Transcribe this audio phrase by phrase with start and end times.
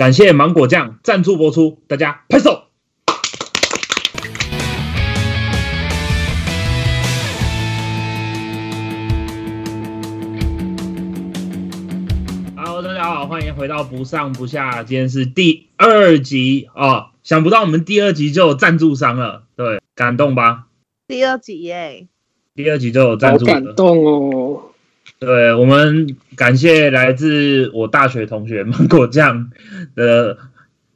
[0.00, 2.62] 感谢芒果酱赞助播出，大家拍手。
[12.56, 17.08] Hello，大家好，欢迎回到不上不下，今天是第二集哦。
[17.22, 20.68] 想不到我们第二集就有赞助商了，对，感动吧？
[21.08, 22.08] 第二集耶，
[22.54, 24.69] 第二集就有赞好助了，感动哦！
[25.20, 29.50] 对我们感谢来自我大学同学芒果酱
[29.94, 30.38] 的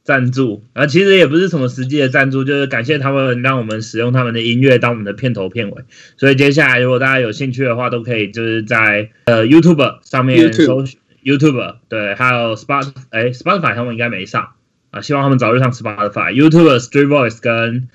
[0.03, 0.63] 赞助。
[0.73, 5.83] 啊，其实也不是什么实际的赞助，就是感谢他们让我们使用他们的音乐当我们的片头片尾。
[6.17, 10.83] 所以接下来如果大家有兴趣的话，都可以就是在呃 YouTube 上面搜
[11.23, 14.53] YouTube 对，还有 Spot 哎 Spotify 他们应该没上。
[14.89, 17.89] 啊，希望他们早日上 Spotify、YouTube、Street Voice 跟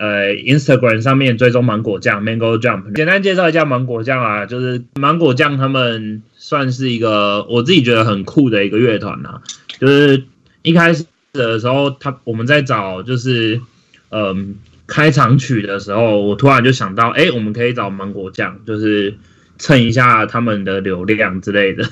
[0.00, 2.94] 呃，Instagram 上面追踪芒果酱 Mango Jump。
[2.94, 9.42] 简单介绍一下芒果酱啊，就是芒果酱他们算是一个我自己觉得很酷的一个乐团啊。
[9.78, 10.24] 就是
[10.62, 13.60] 一开始的时候，他我们在找就是
[14.08, 14.54] 嗯
[14.86, 19.18] 开场曲的时候，我突然就想到，哎、我们可以找芒果酱，就是
[19.58, 21.84] 蹭一下他们的流量之类的。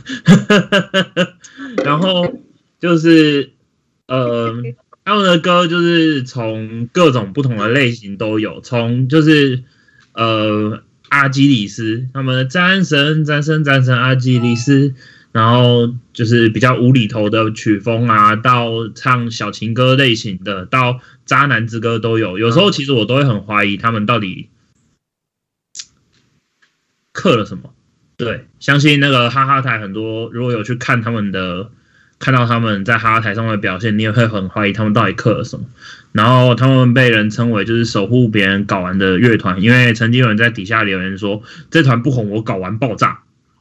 [1.84, 2.40] 然后
[2.80, 3.50] 就是
[4.06, 4.54] 呃。
[5.08, 9.64] 他们的歌就是从各种不同的类型都有，从就是
[10.12, 14.92] 呃阿基里斯他们的战神战神战神阿基里斯，
[15.32, 22.36] 然后就是比较无厘头的曲风啊，到唱小情歌类型的，到渣男之歌都有。
[22.36, 24.50] 有时候其实我都会很怀疑他们到底
[27.14, 27.72] 刻了什么。
[28.18, 31.70] 对，相信那个哈哈台很多，如果有去看他们的。
[32.18, 35.66] 看到他们在哈哈台上的表现，你也会很怀疑他们到底刻了什么。
[36.12, 43.20] 然后他们被人称为就是守护别人搞完的乐团，因为曾经有人在底下留言说这团不红，我搞完爆炸，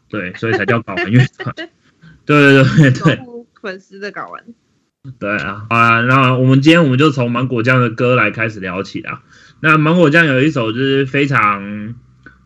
[0.09, 1.53] 对，所以才叫搞完乐团。
[2.25, 4.43] 对对对对守护粉丝的搞完。
[5.19, 9.21] 对啊，好啊，那我们今天我们就从芒果酱的歌来开始聊起啊。
[9.61, 11.95] 那芒果酱有一首就是非常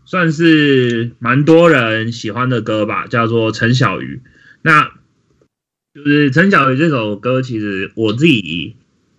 [0.06, 4.22] 算是蛮多人喜欢的歌吧，叫做《陈小鱼》。
[4.62, 4.92] 那
[5.94, 8.78] 就是陈小鱼这首歌，其实我自己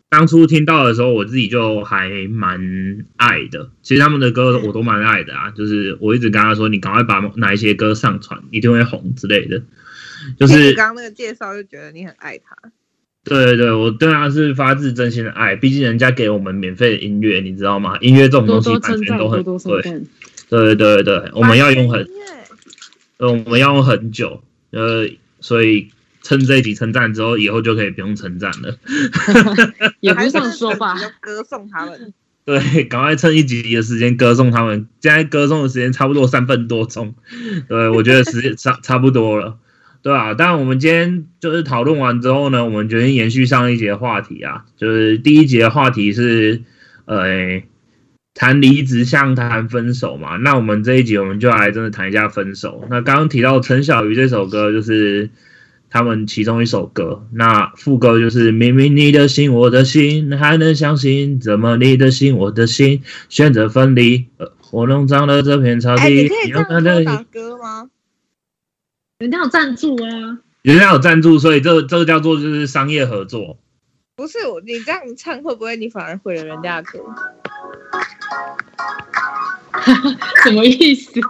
[0.08, 3.70] 当初听到的时候，我自己就还蛮爱的。
[3.82, 9.62] 其实他们的歌我都蛮爱的啊，就是我一直跟他说，你赶快把哪一些歌上传，一定会红之类的。
[10.38, 12.56] 就是刚刚那个介绍就觉得你很爱他。
[13.24, 17.98] 对对对，我对他是发自真心的爱，毕竟人家给我们免费的音乐，你知道吗？
[18.00, 19.82] 音乐这种东西版权都很多多贵。
[20.48, 22.08] 对对对对，我们要用很
[23.18, 25.08] 呃，我们要用很久，呃，
[25.40, 25.90] 所以
[26.22, 28.76] 趁这一集称赞之后，以后就可以不用称赞了。
[30.00, 32.12] 也不是这样说吧还，是就歌颂他们。
[32.44, 34.88] 对，赶快趁一集的时间歌颂他们。
[35.00, 37.14] 现在歌颂的时间差不多三分多钟，
[37.68, 39.58] 对我觉得时间差差不多了，
[40.02, 46.62] 对啊，但我们今天就是讨论完之后呢，我们决定延续上一节的话题啊，就是第一节的话题是
[47.04, 47.62] 呃
[48.34, 52.84] 谈离职像谈分手嘛，那我们这一集我们就来真的谈一下分手。
[52.90, 55.30] 那刚刚提到陈小鱼这首歌，就是
[55.92, 64.26] 他们其中一首歌，那副歌就是明明你的心我的心还能相信，怎么你的心我的心选择分离？
[64.38, 67.90] 呃，我弄脏了这片草哎，地，你可以这样打歌吗？
[69.18, 73.58] 人家有赞助啊，人家有赞助，所以这这个叫做就是商业合作。
[74.16, 77.00] 不是，我你这样唱会不会你反而毁了人家的歌？
[80.42, 81.20] 什么意思？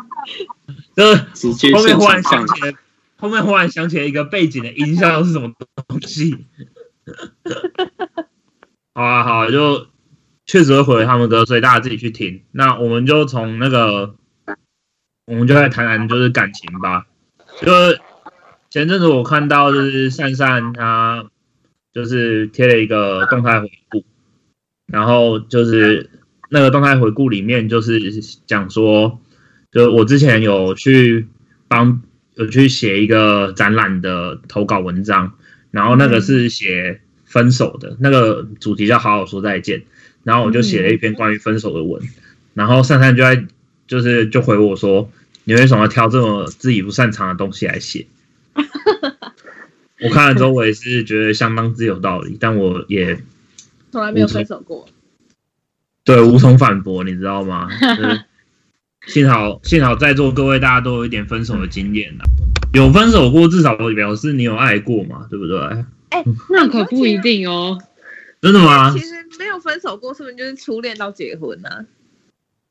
[0.94, 2.72] 这直接后面忽然想起来，
[3.22, 5.52] 后面忽然想起来一个背景的音效是什么
[5.86, 6.44] 东西。
[8.94, 9.86] 好啊，好啊，就
[10.44, 12.42] 确实会毁了他们歌，所以大家自己去听。
[12.50, 14.16] 那我们就从那个，
[15.24, 17.06] 我们就来谈谈就是感情吧。
[17.60, 18.00] 就是
[18.70, 21.24] 前阵子我看到就是善善他
[21.92, 24.04] 就是贴了一个动态回顾，
[24.86, 26.10] 然后就是
[26.50, 28.00] 那个动态回顾里面就是
[28.48, 29.20] 讲说，
[29.70, 31.28] 就我之前有去
[31.68, 32.02] 帮
[32.42, 35.34] 有去写一个展览的投稿文章，
[35.70, 39.82] 然后那个是写分手的，那个主题叫“好好说再见”，
[40.24, 42.02] 然后我就写了一篇关于分手的文，
[42.54, 43.44] 然后珊珊就在
[43.86, 45.10] 就是就回我说，
[45.44, 48.06] 你为什么要挑这么自己不擅长的东西来写？
[50.00, 53.22] 我看了之后，我也是觉得相当之有道理，但我也
[53.90, 54.88] 从来没有分手过。
[56.04, 57.68] 对无从反驳，你知道吗？
[57.80, 58.24] 就是
[59.06, 62.24] 幸好幸好在座各位大家都有一点分手的经验啦，
[62.72, 65.58] 有分手过，至少表示你有爱过嘛，对不对？
[66.10, 67.78] 哎，那可不一定哦。
[68.40, 69.00] 真的吗其？
[69.00, 71.68] 实没有分手过，是不是就是初恋到结婚呢？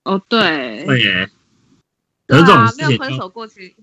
[0.03, 1.29] 哦，对，对耶。
[2.27, 3.73] 对啊，可是这种事没有分，手过，其实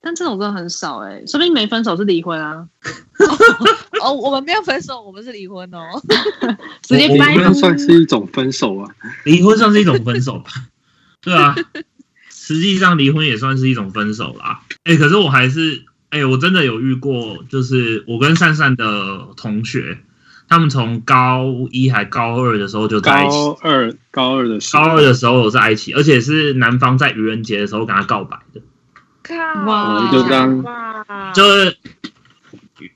[0.00, 2.68] 但这种真的很少哎，说不定没分手是离婚啊。
[3.18, 3.26] 哦
[4.02, 5.80] 哦，我们没有分手，我们是离婚哦。
[6.82, 8.94] 直接掰我们算是一种分手啊。
[9.24, 10.50] 离婚算是一种分手吧？
[11.24, 11.54] 对啊，
[12.28, 14.60] 实际上离婚也算是一种分手啦。
[14.84, 19.98] 哎、可是我还是，哎、我真的有遇过，就是我跟善善的同学，
[20.48, 23.34] 他们从高一还高二的时候就在一起。
[23.34, 28.60] 高二高二的时候，高二的时候我在一起，而且是男方在愚人节的时候跟他告白的，
[29.22, 29.34] 靠，
[29.66, 31.76] 哇就这样哇，就是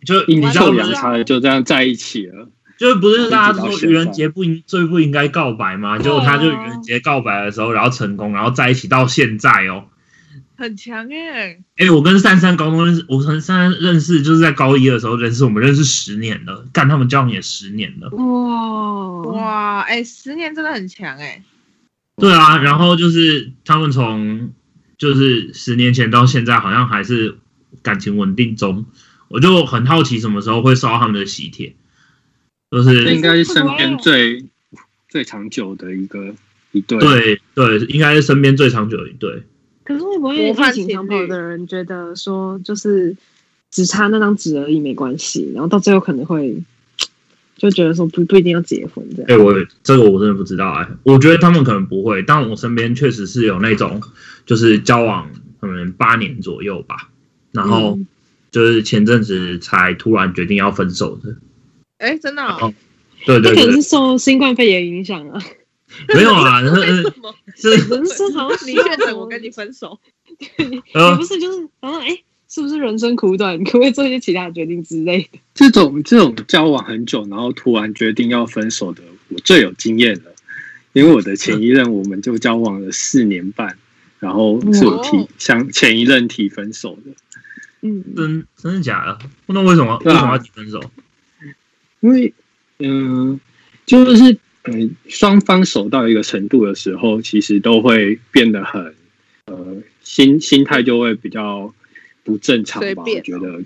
[0.04, 2.48] 就阴你知道错阳差的就这样在一起了。
[2.78, 5.98] 就是不是大家说一直到现在愚人节不应最不应该告白吗？
[5.98, 9.84] 结果他就愚人节告白的时候，然后成功，然后在一起到现在哦。
[10.56, 11.58] 很强哎。
[11.76, 18.08] 哎、我跟珊珊高中认识，我跟珊珊认识就是在高一的时候认识，我们认识十年了，干他们交往也十年了。
[18.10, 21.42] 哇哇，哎，十年真的很强哎。
[22.16, 24.50] 对啊，然后就是他们从
[24.96, 27.38] 就是十年前到现在，好像还是
[27.82, 28.86] 感情稳定中。
[29.28, 31.76] 我就很好奇什么时候会收到他们的喜帖，
[32.70, 34.44] 就是应该是身边最
[35.08, 36.34] 最长久的一个
[36.72, 36.98] 一对。
[36.98, 39.42] 对对，应该是身边最长久的一对。
[39.84, 43.16] 可是会不会模范爱情长跑的人觉得说，就是
[43.70, 46.62] 只差那张纸而已没关系，然后到最后可能会
[47.56, 49.42] 就觉得说不不一定要结婚这哎、样。
[49.42, 54.02] 我这个我真的不知道哎、我觉得他们可能不会，但我身边确实是有那种
[54.44, 57.08] 就是交往可能八年左右吧，
[57.52, 58.06] 然后嗯
[58.50, 61.34] 就是前阵子才突然决定要分手的。
[61.98, 62.74] 哎，真的哦哦
[63.26, 65.42] 对对对可能是，受新冠肺炎影响啊。
[66.14, 66.60] 没有啊？
[67.56, 69.98] 是人生好像你确诊，我跟你分手。
[70.38, 72.16] 也呃不是就是然后哎，
[72.48, 75.38] 是不是人生苦短，可不可以做一些其他的决定之类的？
[75.54, 80.32] 这种这种交往很久，然后突然决定要分手的，我最有经验了。
[80.92, 83.78] 因为我的前一任，我们就交往了四年半，
[84.20, 87.12] 然后是我提哦向前一任提分手的。
[87.80, 89.18] 嗯，真真的假的？
[89.46, 90.80] 那为什么为什么要提分手？
[92.00, 92.32] 因为
[92.78, 93.40] 嗯、
[93.86, 98.94] 就是嗯，双方熟到一个程度的时候，其实都会变得很
[99.46, 101.72] 呃心心态就会比较
[102.22, 103.02] 不正常吧？
[103.06, 103.62] 我觉得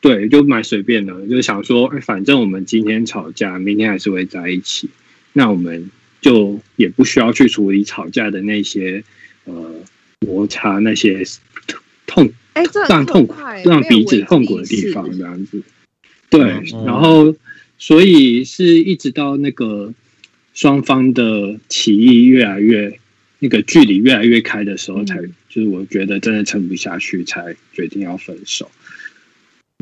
[0.00, 4.90] 对，就蛮随便的，就是想说，哎反正我们今天吵架，明天还是会在一起，
[5.32, 5.90] 那我们
[6.20, 9.04] 就也不需要去处理吵架的那些
[9.44, 9.74] 呃
[10.20, 11.22] 摩擦那些
[12.06, 13.34] 痛哎，这让痛苦
[13.64, 15.62] 让彼没有危此痛苦的地方，这样子。
[16.28, 16.42] 对，
[16.74, 17.34] 嗯然后
[17.86, 19.92] 所以是一直到那个
[20.54, 22.98] 双方的歧义越来越
[23.40, 25.20] 那个距离越来越开的时候，嗯才
[25.50, 28.70] 就是我觉得真的撑不下去，才决定要分手。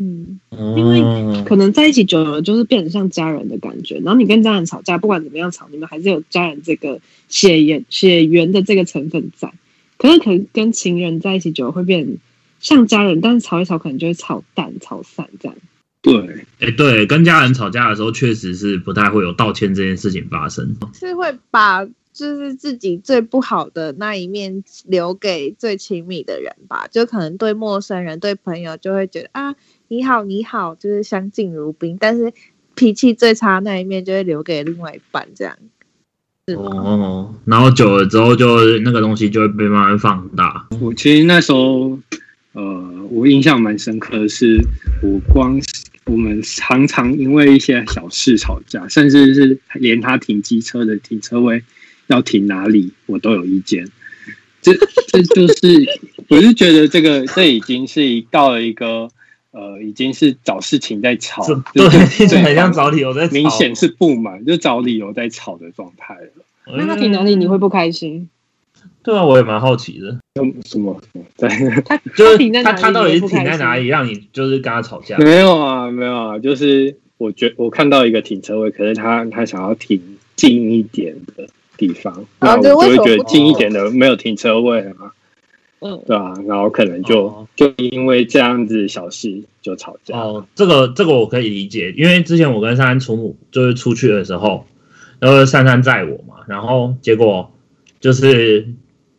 [0.02, 4.00] 嗯，因为哦可能在一起久了，就是变得像家人的感觉。
[4.00, 9.52] 然后你跟家人吵架，不管怎么样吵，你们还是有家人这个血缘血缘的这个成分在。
[9.96, 12.18] 可是可能跟情人在一起久了，会变
[12.58, 15.56] 像家人，但是吵一吵可能就会吵淡、吵散这样。
[16.02, 20.76] 对，哎、对，跟家人吵架的时候，确实是不太会有道歉这件事情发生。
[20.92, 29.54] 是会把就是自己最不好的那一面留给最亲密的人吧，就可能对陌生人、对朋友就会觉得啊
[29.88, 32.32] 你好你好，就是相敬如宾，但是
[32.74, 35.56] 脾气最差那一面就会留给另外一半，这样
[36.48, 36.62] 是吗？
[36.64, 40.66] 哦，然后久了之后就，那个东西就会被慢慢放大。
[40.80, 41.98] 我其实那时候，
[42.54, 44.60] 呃，我印象蛮深刻的是，
[45.02, 51.62] 我光是我们常常因为一些小事吵架，甚至是连他停机车的停车位
[52.08, 53.86] 要停哪里，我都有意见。
[54.60, 54.72] 这
[55.08, 55.86] 这就是，
[56.28, 59.08] 我是觉得这个这已经是一到了一个
[59.50, 63.32] 呃，已经是找事情在吵，对就是对，听起来很像找理由在吵。
[63.32, 66.76] 明显是不满，就找理由在吵的状态了。
[66.76, 68.28] 那他停哪里你会不开心？
[69.04, 70.16] 对啊，我也蛮好奇的，
[70.64, 71.00] 什么？
[71.36, 71.48] 对。
[71.84, 75.18] 他就是他他到底是停在哪里，让你就是跟他吵架？
[75.18, 80.00] 没有啊，没有啊，就是我觉我看到一个停车位，可是他他想要停
[80.36, 85.12] 近一点的地方，那我就会觉得近一点的没有停车位啊，
[85.80, 90.16] 嗯，对啊，然后可能就、哦就因为这样子小事就吵架。
[90.16, 94.66] 哦，这个这个我可以理解，因为之前我跟珊珊出母就是出去的时候，
[95.18, 97.52] 然后珊珊载我嘛，然后结果
[98.00, 98.66] 就是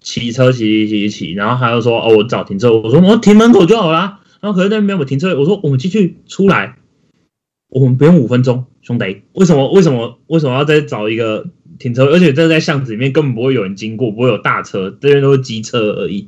[0.03, 6.77] 骑车骑骑骑骑，然后他就说哦我找停车位，我说我停门口就好啦，然后可是那边没有停车位，我说我们进去出来，
[7.69, 11.47] 我们不用五分钟，兄弟，为什么为什么为什么要再找一个
[11.79, 12.11] 停车位？
[12.11, 16.27] 而且这在巷子里面根本不会有人经过，不会有大车，这边都是机车而已。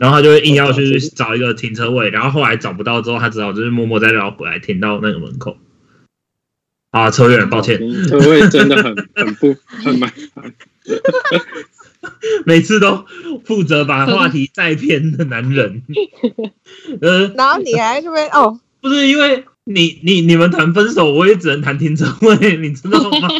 [0.00, 5.56] 然后他就会硬要去找一个停车位，然后后来找不到之后，他只好就是默默再绕回来停到那个门口。
[6.90, 10.54] 啊，扯远了，抱歉，车位真的很很不很麻烦。
[12.46, 13.04] 每次都
[13.44, 15.82] 负责把话题带偏的男人。
[17.00, 23.28] 呃，然后你还这边哦，不是因为你你你们谈分手，我也只能谈停车位，你知道吗？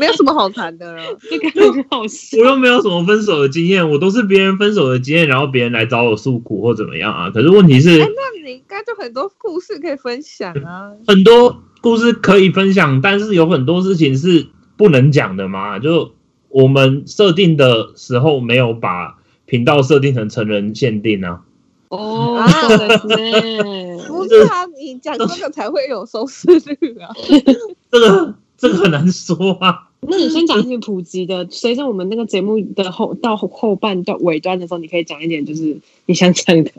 [0.00, 1.02] 没有什么好谈的了。
[1.28, 2.44] 这个很好笑我。
[2.46, 7.30] 又没有什么分手的经验，我都是别人分手的经验，然后别人来找我诉苦或怎么样啊。
[7.30, 10.90] 可是问题是哎，，那你应该就很多故事可以分享啊。
[11.06, 14.46] 很多故事可以分享，但是有很多事情是
[14.76, 15.78] 不能讲的嘛。
[15.78, 16.14] 就
[16.51, 21.41] 我们设定的时候没有把频道设定成成人限定啊。
[21.89, 24.07] 哦啊， そうですね。
[24.07, 27.15] 不是啊，你讲这个才会有收视率啊。
[27.89, 29.89] 这个这个很难说啊。
[30.01, 36.71] 那你先讲一些普及的，随着我们那个节目的后到后后半段尾端的时候，你可以讲一点，就是你想讲的。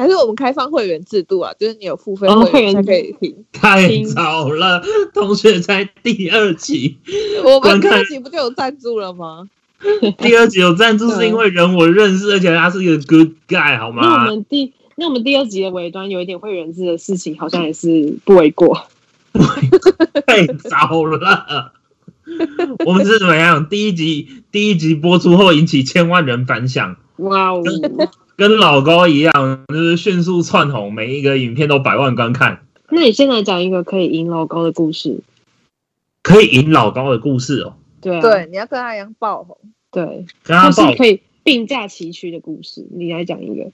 [0.00, 3.44] 还是我们开放会员制度啊，就是你有付费会员才可以听。
[3.52, 6.96] 太早了，同学在第二集，
[7.44, 9.46] 我们第二集不就有赞助了吗？
[10.16, 14.18] 第二集有赞助是因为人我认识，而且他是一个 good guy，好吗那我？
[14.30, 18.86] 们第那我们第二集的尾端有一点会员制的事情，好像也是不为过。
[20.26, 21.72] 太早了。
[22.86, 23.68] 我们是怎么样？
[23.68, 27.62] 第一集第一集播出后引起千万人反响，哇哦！
[28.40, 35.20] 跟老高一样，就是迅速窜红，每一个影片都百万观看，那你先来讲一个可以赢老高的故事。
[36.22, 37.74] 可以赢老高的故事哦。
[38.00, 39.58] 对啊，对，你要跟他一样爆红。
[39.90, 43.70] 对，跟他报或是可以并驾齐驱的故事，你来讲一个。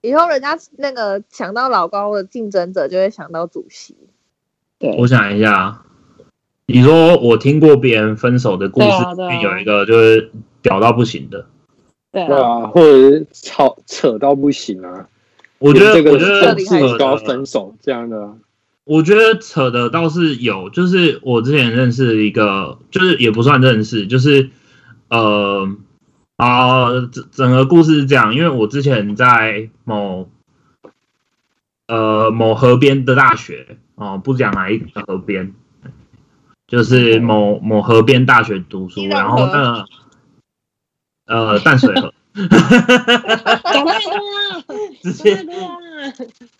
[0.00, 3.94] 以后人家那个想到老高的竞争者，就会想到主席。
[4.80, 5.80] 对，我想一下，
[6.66, 8.88] 你说我听过别人分手的故事，
[9.44, 11.46] 有一个就是屌到不行的。
[12.12, 15.08] 对啊，或者是吵扯到不行啊。
[15.58, 18.34] 我觉得，这个我觉得厉害扯都要分手这样的啊，
[18.84, 24.50] 我觉得扯的倒是有，就是我之前认识一个，就是也不算认识，就是
[25.08, 25.68] 呃
[26.36, 30.28] 啊，整整个故事是这样，因为我之前在某
[31.86, 35.54] 呃某河边的大学哦、不讲哪一个河边，
[36.66, 39.86] 就是某某河边大学读书，然后河那个
[41.26, 42.12] 呃淡水河。
[42.34, 44.12] 讲太多
[44.48, 44.62] 了，
[45.02, 45.46] 直接。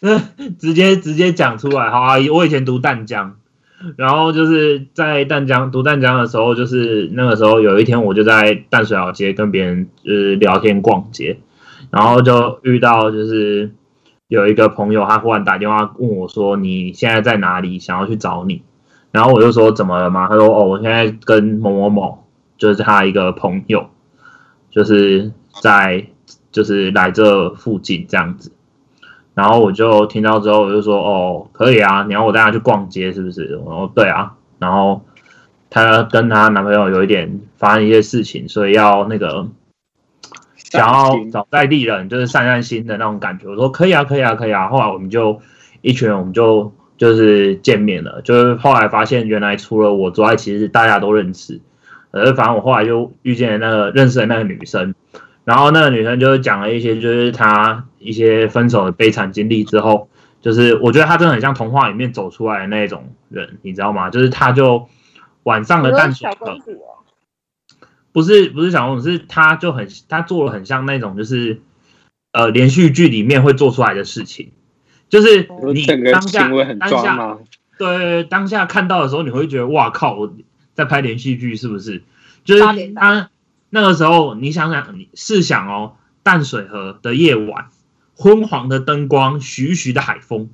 [0.59, 2.17] 直接直接讲出来，好啊！
[2.33, 3.37] 我以前读淡江，
[3.97, 11.39] 然后就是在淡江读淡江的时候，就是那个时候有一天，我就在淡水老街跟别人就是聊天逛街，
[11.91, 13.73] 然后就遇到就是
[14.29, 17.81] 有一个朋友，他忽然打电话问我说：“你现在在哪里？
[17.81, 18.63] 想要去找你。”
[19.11, 23.91] 然后我就说：“怎么了吗？”他说：“哦，我现在跟某某某，就是他一个朋友，
[24.73, 25.31] 就是
[25.63, 26.05] 在
[26.51, 28.51] 就是来这附近这样子。”
[29.35, 35.03] 然后我就听到之后，我就说：“哦，可以啊，你要我带她去逛街是不是？”我说：“对啊。”然后
[35.71, 39.49] 她跟她男朋友有一点发生一些事情，所以要那个
[40.57, 43.49] 想要找在地人，就是散散心的那种感觉。
[43.49, 45.41] 我说：“可以啊，可以啊，可以啊。”后来我们就
[45.81, 48.21] 一群人，我们就就是见面了。
[48.21, 51.59] 就是后来发现，原来除了我之外，其实大家都认识。
[52.13, 54.95] 呃，反正我后来就遇见那个认识的那个女生。
[55.45, 60.09] 然后那个女生就是讲了一些，就是她一些分手的悲惨经历之后，
[60.41, 64.09] 就是我觉得她真的很像童话里面走出来的那种人，你知道吗？
[64.09, 64.89] 就是她就
[65.43, 66.61] 晚上的淡水河小公，
[68.13, 71.61] 不是不是小公主，是她就很她做了很像那种就是
[72.33, 74.53] 呃连续剧里面会做出来的事情，
[75.09, 77.39] 就是你当下行为很当下？
[77.79, 80.33] 对，当下看到的时候，你会觉得哇靠，我
[80.75, 82.03] 在拍连续剧是不是？
[82.45, 82.63] 就是
[82.95, 83.31] 他
[83.71, 87.69] 那个时候，你想想，你试想哦，淡水河的夜晚，
[88.15, 90.51] 昏黄的灯光，徐徐的海风，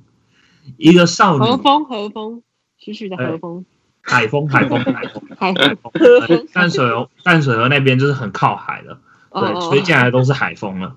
[0.77, 2.43] 一个少女，和风，和风，
[2.77, 3.65] 徐徐的和风，
[4.01, 8.99] 海风，海风，海风，海 海风，呃淡水河，淡水河那边就是很靠海了，
[9.33, 10.95] 对，哦吹进来都是海风了，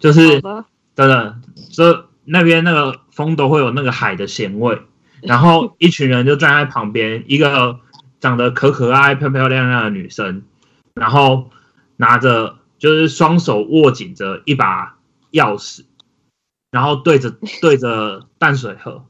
[0.00, 1.36] 就是真的，
[1.70, 4.80] 这那边那个风都会有那个海的咸味，
[5.20, 7.80] 然后一群人就站在旁边，一个
[8.20, 10.42] 长得可可爱、漂漂亮亮的女生，
[10.94, 11.50] 然后
[11.96, 14.96] 拿着就是双手握紧着一把
[15.32, 15.84] 钥匙，
[16.70, 17.30] 然后对着
[17.62, 19.06] 对着淡水河，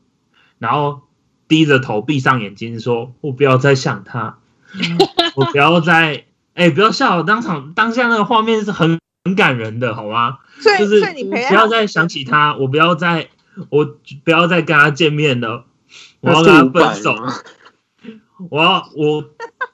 [0.59, 1.03] 然后
[1.49, 4.39] 低着头闭上眼睛说：“我不要再想他，
[5.37, 6.25] 我不要再
[6.55, 13.29] 哎、不要笑，当场当下那个画面是很很感人的，好吗？”所以就是不要再想起他，我不要再，
[13.71, 13.85] 我
[14.25, 15.67] 不要再跟他见面了，
[16.21, 17.33] 我要跟他分手，吗？
[18.51, 19.25] 我要我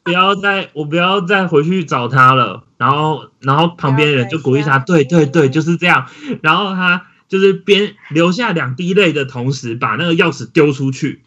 [0.03, 2.65] 不要再我不要再回去找他了。
[2.77, 6.09] 然后然后旁边人就鼓励他，对对对，就是这样。
[6.43, 11.23] 然后他就是边流下两滴泪的同时，把那个钥匙丢出去，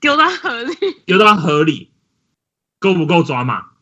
[0.00, 0.74] 丢到河里，
[1.04, 1.90] 丢到河里，
[2.78, 3.73] 够不够抓马？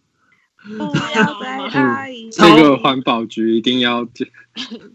[0.65, 4.05] 不要再爱一这个环保局一定要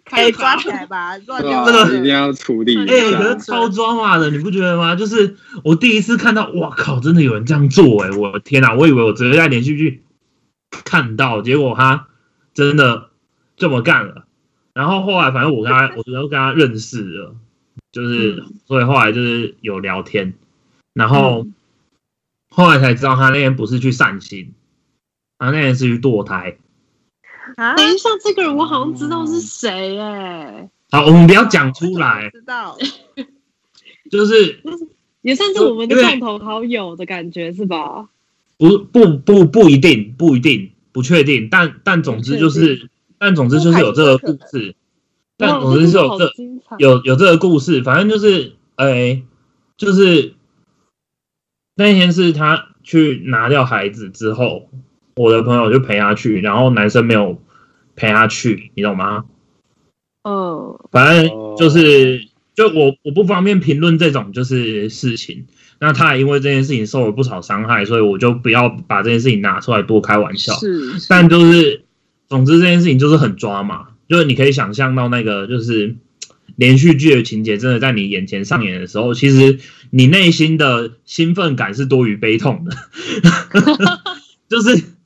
[0.05, 3.17] 可以 抓起来吧，乱对吧丢这个一定要处理一哎、下。
[3.17, 4.95] 可是超抓马的，你不觉得吗？
[4.95, 10.03] 就是我第一次看到，哇靠，真的有人这样做哎、我的天哪、我以为我只会在连续剧
[10.69, 12.07] 看到，结果他
[12.53, 13.09] 真的
[13.57, 14.25] 这么干了。
[14.73, 17.35] 然后后来反正我跟他，我就跟他认识了，
[17.91, 20.35] 就是、所以后来就是有聊天，
[20.93, 21.47] 然后、
[22.49, 24.53] 后来才知道他那天不是去散心，
[25.37, 26.57] 他那天是去堕胎。
[27.55, 32.77] 啊等一下，这个人我好像知道是谁哎，好，我们不要讲出来，知道
[34.11, 34.61] 就是
[35.21, 38.09] 也算是我们的共同好友的感觉是吧？
[38.57, 44.75] 不不不不一定，不一定，不确定，但但总之就是，但总之就是有这个故事，
[45.37, 46.31] 但总之是有这
[46.79, 49.21] 有有这个故事，反正就是，哎、
[49.77, 50.33] 就是
[51.75, 54.69] 那天是他去拿掉孩子之后，
[55.17, 57.41] 我的朋友就陪他去，然后男生没有
[57.95, 59.25] 陪他去，你懂吗？
[60.23, 65.47] 嗯，反正就是，就我我不方便评论这种就是事情。
[65.79, 70.53] 那他也因为这件事情受了不少伤害，所以我就不要把这件事情拿出来多开玩笑。
[70.53, 71.83] 是，但就是，
[72.27, 75.95] 总之这件事情就是很抓嘛，就是你可以想象到那个就是
[76.55, 79.59] 连续剧的情节真的在你眼前上演的时候，其实
[79.91, 82.75] 你内心的兴奋感是多于悲痛的，
[84.49, 84.96] 就是我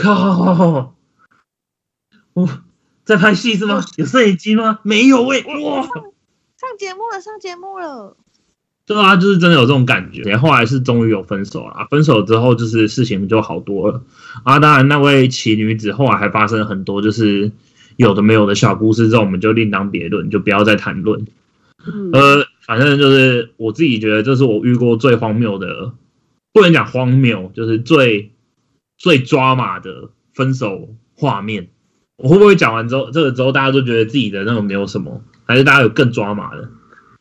[0.00, 0.94] 靠，
[2.34, 2.48] 我
[3.04, 3.84] 在拍戏是吗？
[3.96, 4.78] 有摄影机吗？
[4.82, 5.82] 没有喂、哇！
[5.82, 8.16] 上节目了，上节目了。
[8.86, 10.36] 对啊，就是真的有这种感觉。
[10.36, 14.02] 后来是终于有分手了啊，分手之后就是事情就好多了
[14.44, 14.58] 啊。
[14.58, 17.52] 当然，那位奇女子后来还发生很多就是
[17.96, 21.26] 有的没有的小故事，这我们就另当别论，就不要再谈论。
[21.86, 25.92] 嗯呃，反正就是我自己觉得这是我遇过最荒谬的，
[26.52, 28.32] 不能讲荒谬，就是最
[28.98, 31.68] 最抓马的分手画面。
[32.16, 36.68] 我会不会讲完之后，这个之后大家都觉得自己的那种没有什么，还是大家有更抓马的？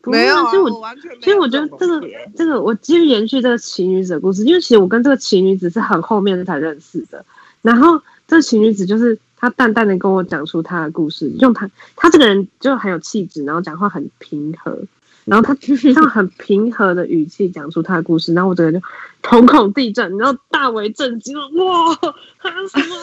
[0.05, 2.01] 没有啊，其实我完全没有所以我觉得这个
[2.35, 7.23] 这个，我继续延续这个奇女子的故事，因为其实我跟这个奇女子是很后面才认识的。
[7.61, 14.79] 然后这个奇女子就是她淡淡的跟我讲出她的故事，用她她这个人就很有气质，然后讲话很平和，
[15.27, 15.55] 然后他
[15.93, 18.85] 用很平和的语气讲出他的故事，然后我整个就
[19.21, 21.95] 瞳孔地震，然后大为震惊，哇，
[22.39, 22.95] 他什么？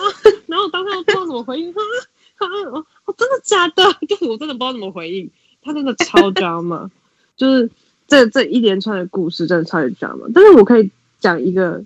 [0.46, 1.80] 然后我当时不知道怎么回应，哈
[2.37, 3.84] 哈，哦，哦真的假的？
[4.08, 5.30] 就是我真的不知道怎么回应。
[5.62, 6.88] 他真的超 drama，
[7.37, 7.70] 就是
[8.08, 10.30] 这这一连串的故事真的超级 drama。
[10.34, 11.84] 但是我可以讲一个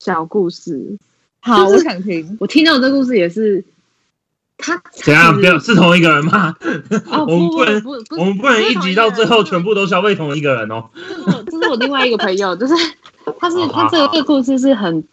[0.00, 0.98] 小故事，
[1.40, 2.36] 好，就是我想听。
[2.40, 3.64] 我听到这故事也是
[4.58, 5.34] 他怎样？
[5.34, 6.56] 不要是同一个人吗？
[7.10, 10.84] 哦，我们不不能不不，我们不能一集到最后全部都消费同一个人哦。
[10.94, 12.74] 这是我这是我另外一个朋友， 就是
[13.38, 15.04] 他是好他这个故事是很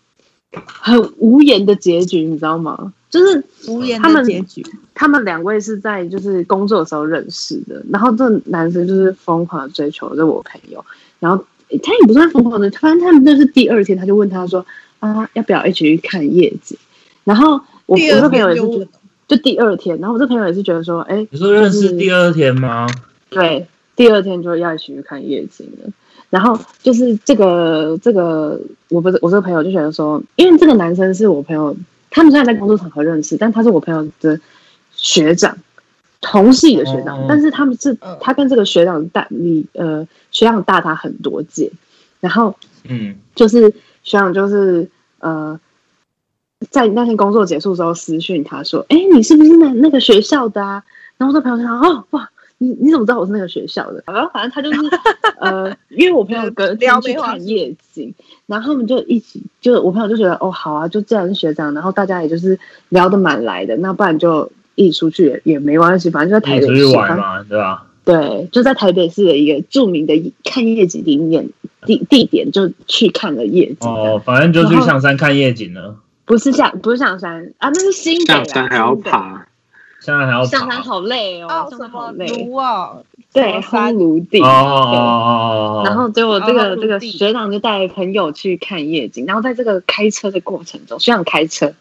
[0.66, 2.94] 很无言的结局，你知道吗？
[3.10, 10.84] 就是无言他们的结局，他们两位是在就是工作的时候认识的，然后这男生就是疯狂的追求着我朋友，
[11.20, 11.46] 然后
[11.84, 14.66] 他也不算疯狂的，反正他们就是第二天他就问他说
[15.00, 16.76] 啊要不要一起去看夜景，
[17.24, 18.88] 然后我我这朋友也是觉得
[19.36, 22.86] 就第二天，然后我这朋友也是觉得说，哎，你说认识第二天吗？
[23.32, 23.66] 对，
[23.96, 25.92] 第二天就要一起去看夜景了。
[26.30, 31.76] 然后就是这个这个，我不是我这个朋友就觉得说，因为这个男生是我朋友，
[32.12, 34.40] 他们虽然在工作场合认识，但他是我朋友的
[34.94, 35.58] 学长，
[36.22, 41.72] 同系的学长，哦但是他们是嗯他跟这个学长大你呃学长大他很多届，
[42.20, 42.56] 然后
[42.88, 43.72] 嗯，就是
[44.04, 44.88] 学长就是
[45.20, 45.60] 呃，
[46.70, 50.84] 在那天工作结束之后私讯他说：“哎，你是不是那那个学校的啊？”
[51.18, 54.80] 然后我这朋友就想：“哦，哇，你你怎么知道我是那个学校的？”然后反正他就是
[55.40, 58.14] 呃，因为我朋友隔天去看夜景，
[58.46, 67.86] 然后他们就一起，就我朋友就觉得：“哦，好啊，就既然是学长，然后大家也就是聊得蛮来的，那不然就一起出去也也没关系，反正就在台北市。”玩嘛，对吧？
[68.06, 71.50] 对，就在台北市的一个著名的看夜景地点
[71.86, 73.90] 地地点，就去看了夜景。
[73.90, 75.96] 哦，反正就去象山看夜景了。
[76.34, 79.46] 不是象，不是象山啊，那是新北啊上山还要爬，
[80.00, 80.46] 现在还要爬。
[80.46, 81.84] 象山好累哦，哦，象什么？
[81.84, 83.94] 山好累，炉哦，对，山？
[83.94, 84.42] 炉地。
[84.42, 91.72] 哦哦哦哦，然后结果这哦个这个学长就带朋友去看夜景，然后在这个开车的过程中，学长开车，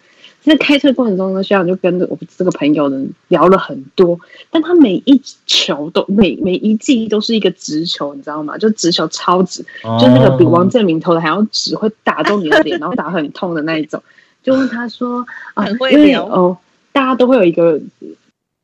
[0.43, 8.59] 在开车过程中呢，学长就跟着我这个朋友呢聊了很多，但他每一球都每每一记都是一个直球，你知道吗？
[8.59, 9.97] 就直球超直，哦。
[9.99, 14.03] 就那个比王建民投的还要直，会打中你的脸，然后打很痛的那一种。
[14.43, 15.25] 就问他说
[15.55, 16.57] 啊，很会因为聊哦，
[16.93, 17.81] 大家都会有一个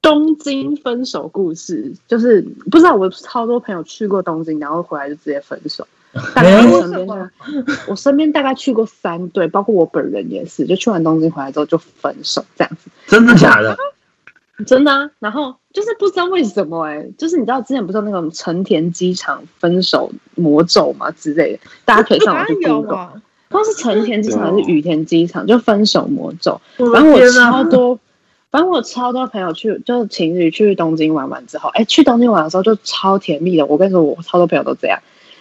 [0.02, 5.86] 东京分手故事，就是不知道我超多朋友去过东京，然后回来就直接分手。
[6.34, 12.90] 大概哎我身边就 我身边大概去过三对，包括我本人也是，就去完东京回来之后就分手这样子。
[13.06, 13.76] 真的假的？
[14.66, 23.22] 真的啊，然后就是不知道为什么哎、就是你知道之前不是有那种成田机场分手魔咒嘛之类的，大家可以上网去有 Google，吗？
[23.48, 26.60] 不知道是成田机场还是羽田机场，就分手魔咒。
[26.76, 27.98] 我反正我超多，
[28.50, 33.64] 反正我超多朋友去，就是情侣去东京玩完之后，哎，去东京玩的时候就超甜蜜的。
[33.66, 34.98] 我跟你说，我超多朋友都这样。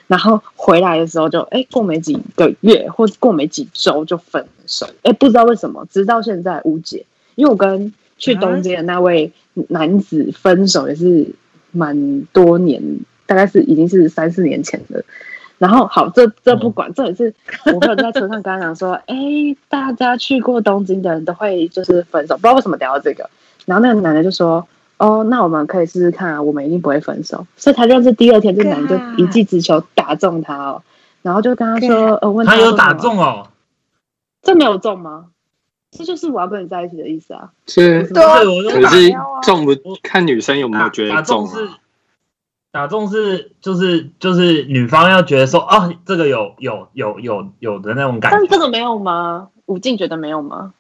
[0.08, 7.06] 然后回来的时候就，哎，过没几个月或过没几周就分手，哎，不知道为什么，直到现在无解。
[7.36, 9.34] 因为我跟去东京的那位
[9.68, 11.28] 男子分手也是
[11.72, 12.82] 蛮多年，
[13.26, 15.04] 大概是已经是三四年前的。
[15.58, 17.34] 然后好，这这不管，这也是
[17.74, 19.16] 我朋友在车上跟他讲说，哎，
[19.70, 23.30] 大家去过东京的人都会就是分手，不知道为什么聊到这个。
[23.66, 24.68] 然后那个男的就说，
[24.98, 27.46] 哦，那我们可以试试看啊，我们一定不会分手。
[27.56, 30.84] 所以他就是第二天，这男的就一记直球打中他哦，
[31.22, 33.48] 然后就跟他说，呃，问他有打中哦，
[34.42, 35.26] 这没有中吗？
[35.90, 37.50] 这就是我要跟你在一起的意思啊。
[37.66, 39.72] 是，可是中不
[40.04, 41.68] 看女生有没有打觉得中中？
[42.72, 49.50] 打中是就是就是女方要觉得说啊，这个有有有有有的那种感觉，但这个没有吗？
[49.66, 50.74] 武静觉得没有吗？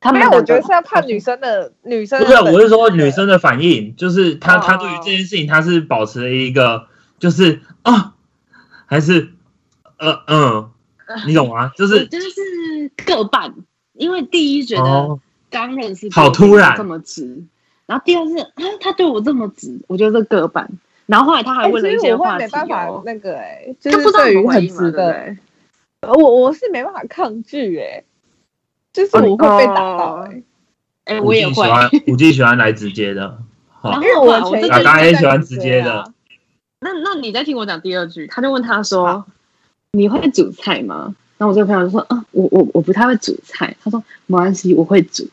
[0.00, 6.86] 他没有，我觉得是要看女生的女生不是，我是说女生的反应，就是她她哦对于这件事情，她是保持了一个
[7.20, 8.14] 就是啊，
[8.86, 9.28] 还是
[9.98, 10.70] 呃嗯，
[11.26, 11.70] 你懂吗？
[11.76, 13.54] 就是就是各半，
[13.92, 17.44] 因为第一觉得哦，刚认识好突然这么直，
[17.86, 18.50] 然后第二是啊
[18.80, 20.68] 他对我这么直，我觉得这各半。
[21.06, 25.38] 然后后来他还哎问了一些话题没办法哦，那个哎，就就是不知道对于很怎么回应嘛，对？
[26.16, 28.02] 我我是没办法抗拒哎，
[28.92, 30.28] 就是我会被打到哦
[31.04, 33.38] 哎，哎，吴我也喜欢吴静喜欢来直接的，
[33.80, 36.04] 好 然后我后来这个前一阵大家也喜欢直直接的啊，
[36.80, 39.24] 那那你再听我讲第二句，他就问他说
[39.92, 45.28] ：“你会煮菜吗？”然后我这个朋友就说：“啊，我我我不太会煮菜。”他说：“没关系，我会煮。”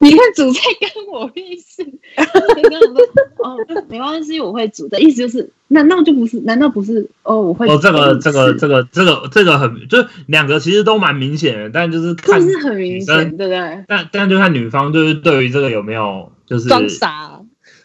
[0.00, 1.82] 你会煮菜跟我屁事？
[1.84, 2.96] 就跟我说
[3.42, 3.56] ：“哦，
[3.88, 6.40] 没关系，我会煮。”的意思就是，难道就不是？
[6.40, 7.08] 难道不是？
[7.22, 13.36] 哦，我会煮哦，这个这个这个这个这个很就是两个其实都蛮明显的，但就是 不是很明显？
[13.36, 13.84] 对不对？
[13.88, 17.40] 但但就看女方就是对于这个有没有就是装傻，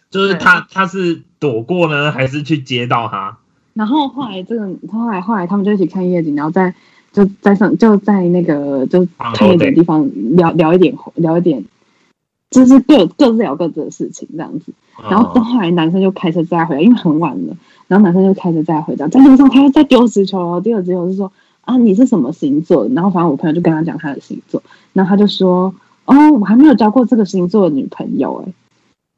[0.10, 3.38] 就是对他他是躲过呢，还是去接到他？
[3.76, 6.74] 然后后来这个后来后来他们就一起看夜景，然后在
[7.14, 11.64] 就在上就在那个就看夜景的地方聊聊一点聊一点，
[12.50, 14.72] 就是各各自聊各自的事情这样子。
[15.10, 17.56] 然后后来男生就开车载她回来，因为很晚了，
[17.88, 20.62] 然后男生就开车载她回家，在路上他又在丢石球哦。
[20.62, 21.32] 第二直球是说
[21.62, 22.88] 啊你是什么星座？
[22.94, 24.62] 然后反正我朋友就跟他讲他的星座，
[24.94, 25.74] 然后他就说
[26.06, 28.54] 哦我还没有交过这个星座的女朋友哎、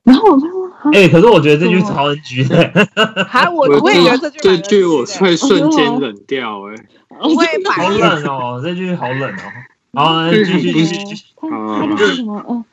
[0.03, 2.87] 然后我就说啊哎、可是我觉得这句超 NG 的，
[3.27, 6.75] 还 我我我也觉得这句这句我会瞬间 冷掉哎。
[7.19, 9.43] 我会 好冷哦，这句好冷哦。
[9.93, 11.25] 好，继续继续继续。
[11.35, 12.37] 他他就说什么？
[12.47, 12.63] 哦，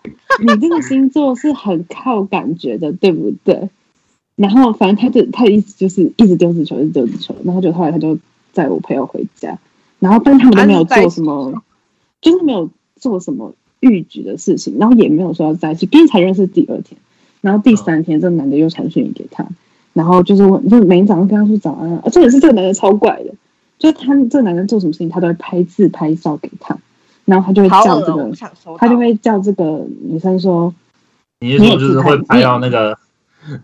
[0.40, 3.70] 你这个星座是很靠感觉的，对不对？
[4.36, 8.16] 然后反正他就他的意思就是一直丢纸球，一直丢纸球，然后就后来他就
[8.52, 9.58] 载我朋友回家，
[9.98, 11.60] 然后但是他们都没有做什么，
[12.20, 17.00] 就是没有做什么预举的事情，然后也没有说要在一起，毕竟才认识第二天，
[17.40, 19.44] 然后第三天这个男的又传讯给他，
[19.92, 23.34] 然后就是我，就每天早上跟他说早安啊，这也是这个男的超怪的，
[23.80, 26.78] 就他这个男的做什么事情他都会拍自拍照给他，
[27.28, 28.30] 然后他就会叫这个。
[28.78, 30.74] 他就会叫这个女生说
[31.40, 32.98] 你是说就是会拍到那个，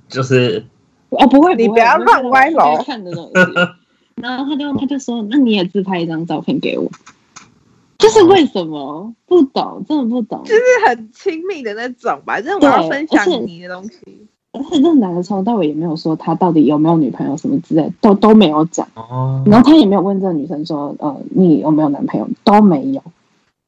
[0.08, 0.64] 就是
[1.08, 3.32] ：“哦，不会，你不要乱歪楼看的东西。
[4.20, 6.90] ”然后他就他就说：“那你也自拍一张照片给我。”
[7.98, 10.42] 就是为什么不懂，真的不懂。
[10.44, 14.26] 就是很亲密的那种吧，就是我要分享你的东西。
[14.52, 18.86] 而且这个男的从头到尾也没有说他到底有没有女朋友什么之类，都都没有讲。
[18.94, 23.02] 哦，然后他也没有问这个女生说：“呃，你有没有男朋友？”都没有，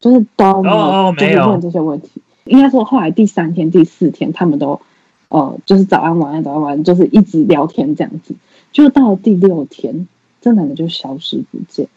[0.01, 0.79] 就是都没有，哦
[1.09, 2.23] 哦没有就是问这些问题。
[2.45, 4.81] 应该说后来第三天、第四天，他们都
[5.29, 8.35] 呃，就是早安、晚安、早安、晚安，就是一直聊天这样子。
[8.71, 10.07] 就到了第六天，
[10.41, 11.89] 这男的就消失不见，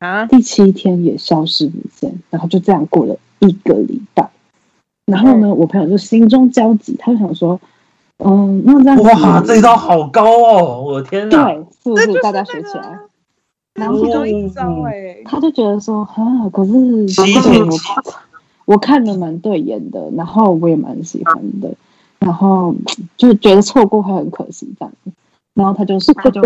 [0.00, 4.28] 啊，第七天也消失不见，然后就这样过了一个礼拜。
[5.06, 7.58] 然后呢，我朋友就心中焦急，他就想说
[8.18, 10.82] ：“嗯，那这样哇，这一招好高哦！
[10.82, 11.44] 我的天哪！
[11.46, 12.98] 对，是不是大家学起来？
[13.82, 17.78] 啊然后他就觉得说，啊，可是我
[18.66, 21.72] 我看的蛮对眼的，然后我也蛮喜欢的，
[22.18, 22.74] 然后
[23.16, 25.10] 就是觉得错过会很可惜这样子，
[25.54, 26.42] 然后他就他就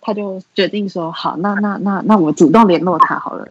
[0.00, 3.48] 他就决定说，好，那那那那我主动联络他好了。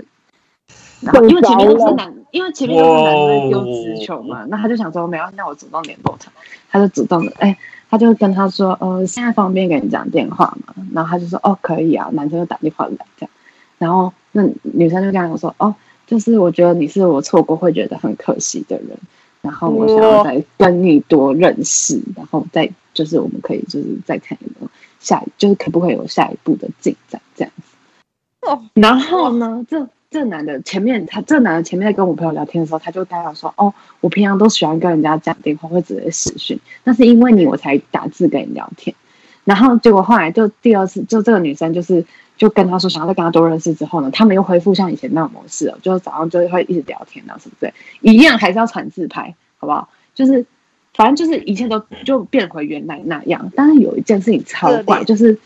[1.01, 6.31] 然后因为前面都是男，因为前面都是男的丢直球嘛，那他就想说没有，那我主动联络他，
[6.71, 7.57] 他就主动的，哎，
[7.93, 10.73] 他就跟他说，呃，现在方便跟你讲电话吗？
[10.95, 12.09] 然后他就说，哦，可以啊。
[12.13, 13.29] 男生就打电话来这样，
[13.77, 15.75] 然后那女生就跟他说，哦，
[16.07, 18.97] 就是我觉得你是我错过会觉得很可惜的人，
[19.43, 28.49] 然后我想要再跟你多认识，然后再就是我们可以就是再看有没有下，就是可不可以有下一步的进展这样子。
[28.49, 38.95] 哦，然后呢，这这男的前面他这男的前面在跟我朋友聊天的时候，他就大概说：“哦，我平常都喜欢跟人家讲电话，会直接视讯，那是因为你我才打字跟你聊天。”
[39.43, 42.05] 然后结果后来就第二次，就这个女生就是
[42.37, 49.89] 就跟他说想要再跟他多认识之后呢，他们又恢复像以前那种模式了，就是早上就会一直聊天啊什么之类，一样还是要传自拍，好不好？
[50.13, 50.45] 就是
[50.93, 53.51] 反正就是一切都就变回原来那样。
[53.55, 55.37] 但是有一件事情超怪，就是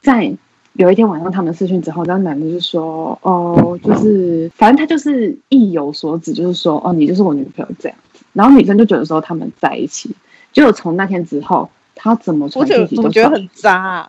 [0.00, 0.32] 在。
[0.74, 7.98] 有一天晚上，他们试训之后，那男的就说：“哦，就是反正他就是意有所指，就是说，哦，你就是我女朋友这样。”
[8.32, 10.10] 然后女生就觉得说他们在一起。
[10.50, 14.08] 结果从那天之后，他怎么传讯息都觉得很渣。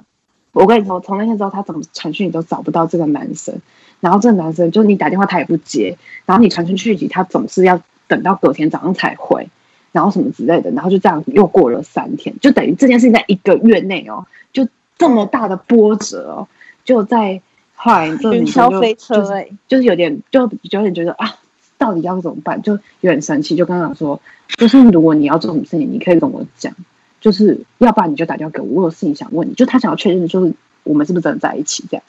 [0.54, 3.54] 我跟你说，从那天之后，他怎么传讯息都找不到这个男生。
[3.99, 9.49] 然后这个男生就你打电话他也不接，然后你传讯息他总是要等到隔天早上才回，
[9.91, 10.71] 然后什么之类的。
[10.71, 14.65] 然后就这样又过了三天，就等于这件事情在一个月内哦，就。
[15.04, 16.48] 这么大的波折哦，
[16.86, 17.42] 就在
[17.76, 21.36] 后来这女生就就是就是有点就有点觉得啊，
[21.78, 22.62] 到底要怎么办？
[22.62, 24.22] 就有点生气，就跟他说，
[24.56, 26.74] 就是如果你要做什么事情，你可以跟我讲，
[27.20, 29.54] 就是要不然你就打电话给我，我有事情想问你。
[29.56, 32.04] 就他想要确认，就是我们是不是真的在一起这样。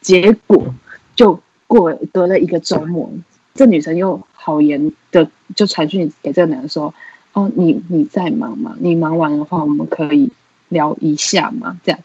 [0.00, 0.74] 结果
[1.14, 3.08] 就过隔了一个周末，
[3.54, 6.92] 这女生又好言的就传讯给这个男的说，
[7.32, 8.74] 哦，你你在忙吗？
[8.80, 10.32] 你忙完的话，我们可以
[10.68, 12.00] 聊一下嘛，这样。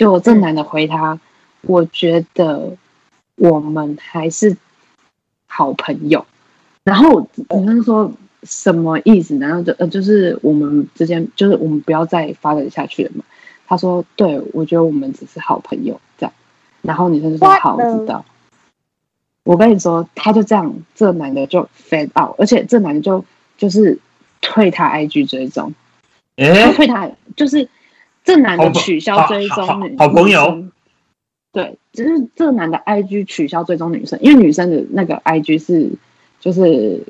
[0.00, 1.20] 就这男的回他，
[1.60, 2.74] 我觉得
[3.34, 4.56] 我们还是
[5.46, 6.24] 好朋友。
[6.84, 8.10] 然后女生说
[8.42, 9.36] 什么意思？
[9.36, 13.22] 然后就呃，就是我们之间，就是我们不要再发展下去了嘛。
[13.66, 16.32] 他说：“对，我觉得我们只是好朋友这样。”
[16.80, 18.24] 然后女生就说：“好，我知道。”
[19.44, 23.22] 我跟你说，他就这样，这男的就 fade out，而且这男的就
[23.58, 23.98] 就是
[24.40, 25.74] 退他 IG 追踪，
[26.36, 27.68] 哎，退他就是。
[28.24, 30.64] 这男的取消追踪女好朋友，
[31.52, 35.90] 对，只是这男的 I G 取消追踪女生，因为女生的那个 I G 是
[36.38, 37.02] 就是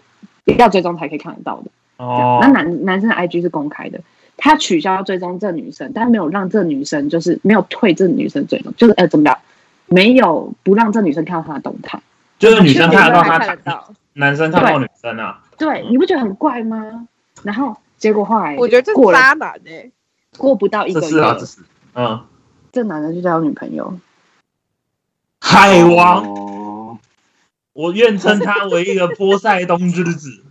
[0.58, 1.70] 要追踪才可以看得到的。
[1.98, 4.00] 哦，那男男生的 I G 是公开的，
[4.36, 9.36] 他取消追踪这女生，但没有让这女生就是没有退这女生追踪，就是呃怎么讲，
[9.86, 12.00] 没有不让这女生看到他的动态，
[12.38, 15.42] 就是女生看得到他，男生看到女生啊？
[15.58, 17.06] 对，你不觉得很怪吗？
[17.42, 19.90] 然后结果后来我觉得这是渣男哎。
[20.40, 21.22] 过不到一个月，
[21.94, 22.24] 嗯，
[22.72, 23.98] 这男的就交女朋友，
[25.38, 26.98] 海王，
[27.74, 30.42] 我愿称他为一个波塞冬之子。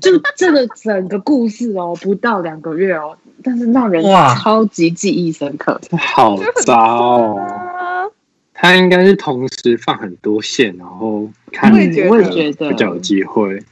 [0.00, 4.02] 就这个整个故事哦，不到两个月哦，但是让人
[4.36, 8.10] 超级记忆深刻，好渣哦！
[8.54, 12.70] 他应该是同时放很多线，然后看，我也觉得。
[12.70, 13.62] 比较有机会。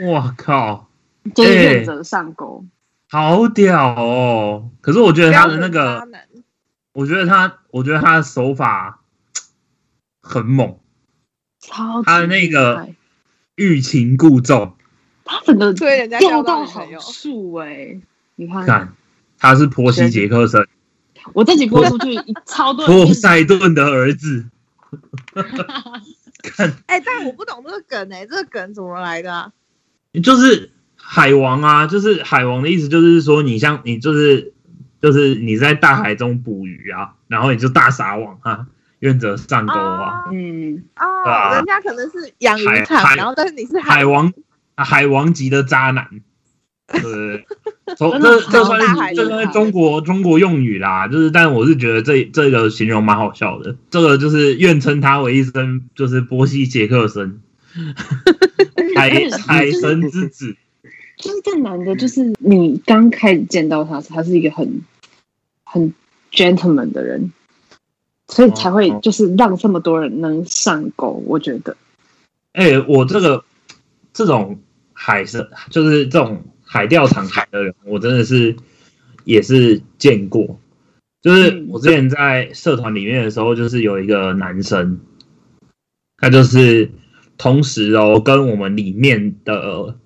[0.00, 0.88] 我靠，
[1.34, 2.62] 就是愿者上钩。
[3.08, 4.70] 好屌哦！
[4.80, 6.06] 可是我觉得他的那个，
[6.92, 9.00] 我觉得他，我觉得他的手法
[10.20, 10.80] 很猛，
[11.60, 12.88] 超他的那个
[13.54, 14.76] 欲擒故纵，
[15.24, 18.00] 他整个对人家掉到好树哎！
[18.34, 18.92] 你看，
[19.38, 20.66] 他是婆媳杰克森，
[21.32, 24.46] 我自己播出去 超多波塞顿的儿子，
[26.42, 29.52] 看哎，但我不懂这个梗哎，这个梗怎么来的？
[30.24, 30.72] 就是。
[31.08, 34.52] 海王啊，就是海王的意思，就是说你像你就是
[35.00, 38.66] 就是你在大海中捕鱼啊，然后你就大撒网啊，
[38.98, 40.24] 愿者上钩啊。
[40.32, 40.82] 嗯。
[40.94, 44.32] 啊，人家可能是养鱼场，然后但是你是海王，
[44.76, 46.08] 海王级的渣男。
[46.88, 47.46] 对，
[47.96, 57.40] 从这这算是这算是中国中国用语啦，就是但我是觉得这这个形容蛮好笑的，这个就是愿称他为一声就是波西杰克森，
[58.96, 60.56] 海海神之子。
[61.16, 64.82] 就是这男的，就是你刚开始见到他，他是一个很
[65.64, 65.94] 很
[66.30, 67.32] gentleman 的人，
[68.28, 71.22] 所以才会就是让这么多人能上钩。
[71.26, 71.74] 我觉得，
[72.52, 73.42] 哎，我这个
[74.12, 74.60] 这种
[74.92, 78.54] 海是，就是这种海钓场海的人，我真的是
[79.24, 80.60] 也是见过。
[81.22, 85.00] 就是我之前在社团里面的时候，就是有一个男生，
[86.18, 86.90] 他就是
[87.38, 89.96] 同时哦，跟我们里面的。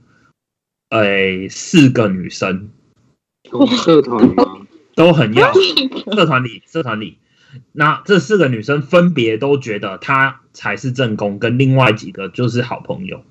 [0.90, 2.70] 哎，四个女生，
[3.84, 4.44] 社团吗？
[4.94, 5.52] 都很要
[6.14, 7.18] 社团里，社团里，
[7.72, 13.24] 那这四个女生分别都觉得她才是正宫，跟另外几个就是好朋友，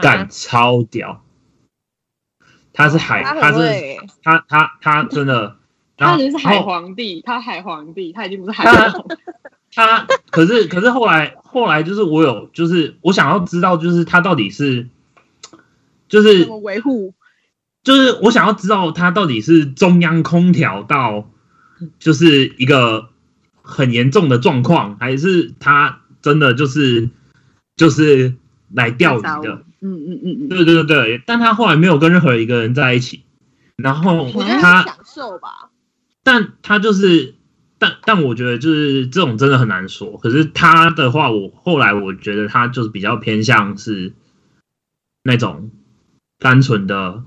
[0.00, 1.22] 干超屌。
[2.74, 5.56] 他是海，他是他他他真的
[5.98, 9.06] 他已经是海皇帝，他海皇帝，他已经不是海他王。
[9.74, 14.88] 他可是可是后来后来就是我有就是我想要知道就是他到底是
[16.12, 17.14] 就是维护？
[17.82, 21.30] 就是我想要知道他到底是中央空调到
[21.98, 23.08] 就是一个
[23.62, 27.08] 很严重的状况，还是他真的就是
[27.74, 28.34] 就是
[28.70, 29.64] 来钓鱼的？
[29.80, 33.24] 嗯嗯嗯嗯，对对对对，但他后来没有跟任何一个人在一起，
[33.76, 35.70] 然后他享受吧。
[36.22, 37.34] 但他就是，
[37.78, 40.18] 但但我觉得就是这种真的很难说。
[40.18, 44.12] 可是他的话，我后来我觉得他就是比较偏向是
[45.24, 45.72] 那种
[46.42, 47.22] 单纯的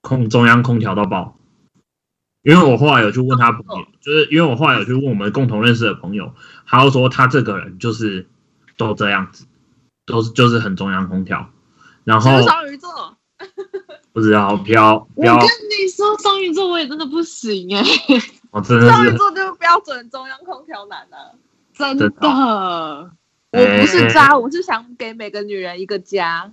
[0.00, 1.34] 空中央空调到爆。
[2.42, 6.32] 因为我后来有去问他朋友，就是因为我后来有去问我们共同认识的朋友，
[6.66, 8.26] 他就说他这个人就是
[8.78, 9.44] 都这样子，
[10.06, 11.50] 都是就是很中央空调，
[12.04, 13.18] 然后双鱼座，
[14.14, 17.82] 不知道不要不要我跟，你说，双鱼座我也真的不行哎、
[18.50, 21.34] 我 真的双鱼座就是标准中央空调男啊。
[21.74, 22.20] 真真的。
[22.20, 23.10] 的
[23.50, 24.08] 我不是哎。
[24.08, 26.50] 渣，我是想给每个女人一个家。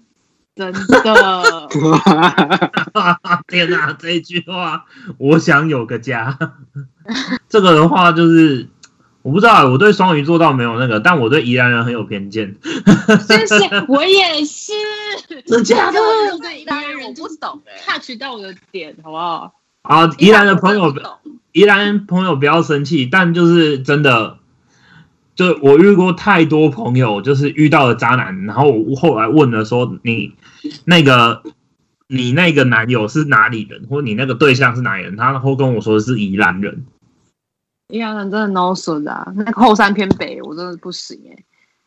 [0.56, 1.70] 真的。
[3.48, 4.86] 天哪、这一句话，
[5.18, 6.38] 我想有个家。
[7.50, 8.68] 这个的话，就是
[9.22, 12.56] 我不知道，我对双鱼座倒没有那个，但我对宜兰人很有偏见。
[13.28, 14.72] 谢谢，我也是。
[15.46, 16.00] 真假的？
[16.00, 19.54] 我对宜兰人我不懂哎、touch 到我的点，好不好？
[19.84, 20.94] 啊，宜兰的朋友
[21.52, 24.40] 宜兰朋友不要生气，但就是真的，
[25.36, 30.34] 就我遇过太多朋友，就是遇到了渣男，然后我后来问了说，你
[30.86, 31.44] 那个
[32.08, 36.86] 你那个男友是哪里人，或你那个对象是哪里人，他后跟我说是宜兰人。
[37.90, 41.20] 宜兰人真的 no 损啊，那个后山偏北，我真的不行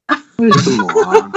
[0.06, 1.30] 哎、 为什么啊？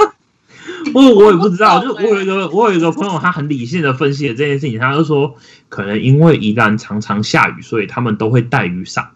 [0.94, 5.36] 我我也不知道，就我有一个我有一个朋友，他很理性的分析了这件事情，他就说，
[5.68, 9.10] 可能因为宜兰常常下雨，所以他们都会带雨伞，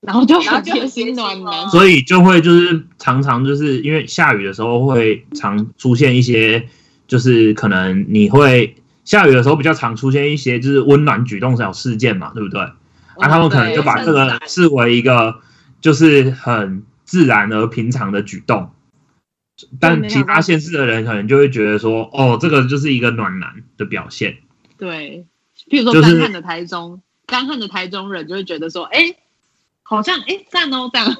[0.00, 1.68] 然后就然后就很很贴心暖男哦。
[1.70, 6.68] 所以就会就是常常就是因为下雨的时候会常出现一些，
[7.06, 12.60] 就是可能你会下雨的时候比较常出现一些就是温暖举动小事件嘛，对不对？
[12.60, 15.40] 啊，他们可能就把这个视为一个
[15.80, 18.70] 就是很自然而平常的举动，
[19.80, 24.36] 但其他县市的人可能就会觉得说，哦，这个就是一个暖男的表现。
[24.78, 25.26] 对，
[25.68, 29.16] 比如说干旱的台中，干旱的台中人就会觉得说，哎、
[29.88, 31.16] 好像哎赞哦赞哦。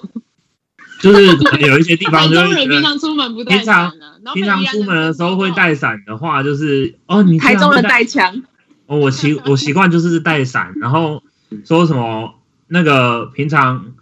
[1.01, 5.73] 就是可能有一些地方 就中人会觉得，平常出门不带平常伞啊，然后平常出门的时候会带。
[5.75, 8.43] 伞的话，就是哦，你台中人带带枪，
[8.87, 11.23] 哦，我习 我习惯就是带伞，然后
[11.65, 12.35] 说什么
[12.67, 13.93] 那个平常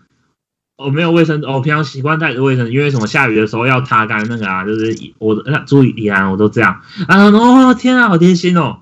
[0.78, 8.78] 我、没有卫生，我、平常习惯带着卫生，因为什么下雨的时候要擦干那个啊，就是我那注意宜兰我都这样啊，哦天啊，好贴心哦。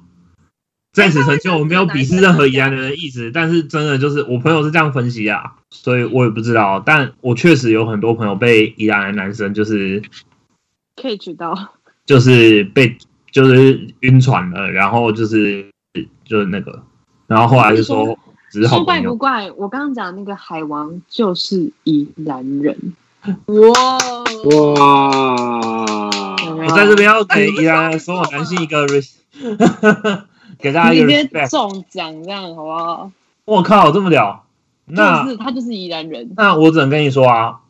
[0.94, 10.00] 在此成就，我 没有鄙视任何宜兰人的意思，但是真的就是我朋友是这样分析啊，所以我也不知道，但我确实有很多朋友被宜兰的男生就是
[10.96, 11.74] 可以取到，
[12.06, 12.96] 就是被
[13.32, 15.66] 就是晕船了，然后就是
[16.24, 16.82] 就是那个，
[17.26, 18.16] 然后后来就说
[18.52, 19.16] 只是好怪不。
[19.16, 22.94] 怪，我刚刚讲那个海王就是宜兰人，
[23.46, 23.98] 哇，
[24.50, 26.10] 哇！
[26.46, 29.10] 我在这边要给宜兰的所有男性一个 res，
[30.58, 31.50] 给大家一个直接 respect。
[31.50, 33.10] 中奖这样好不好？
[33.44, 34.46] 我靠，这么屌！
[34.86, 37.60] 那就是他就是宜兰人，那我只能跟你说啊，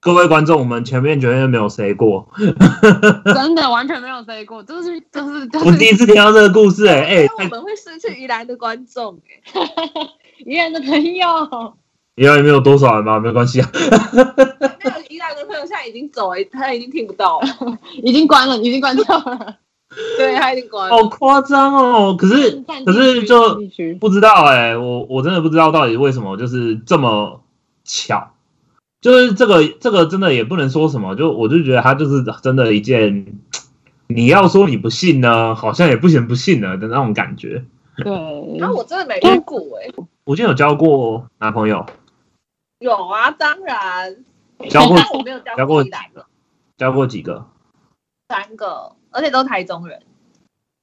[0.00, 2.28] 各位观众，我们前面绝对没有 say 过。
[3.34, 9.62] 真的完全没有 say 过，就是就是就我第一次听到这个故事、欸，哎、哎我，们会失去宜兰的观众哎、
[10.44, 11.74] 宜兰的朋友，
[12.16, 13.70] 宜兰也没有多少人吧，没关系啊。
[13.72, 13.80] 没
[14.90, 17.46] 有宜兰的朋友现在已经走了，他已经听不到了，
[18.02, 19.56] 已经关了，已经关掉了。
[20.16, 20.96] 对他已经关了。
[20.96, 22.16] 好夸张哦！
[22.16, 23.60] 可是可是就
[24.00, 27.42] 不知道哎、我我真的不知道到底为什么就是这么
[27.84, 28.32] 巧，
[29.00, 33.38] 就是这个这个真的也不能说什么，就我就觉得他就是真的一件，
[34.08, 37.64] 你要说你不信呢，好像也不行不信了的那种感觉。
[37.96, 38.10] 对，
[38.58, 39.92] 然后我真的没遇过哎、
[40.24, 41.84] 我今天有交过男朋友，
[42.78, 44.16] 有啊，当然，
[44.70, 46.24] 交过但 我没有交交过宜兰的。
[46.78, 47.46] 交过几个，
[48.28, 50.02] 三个，而且都台中人。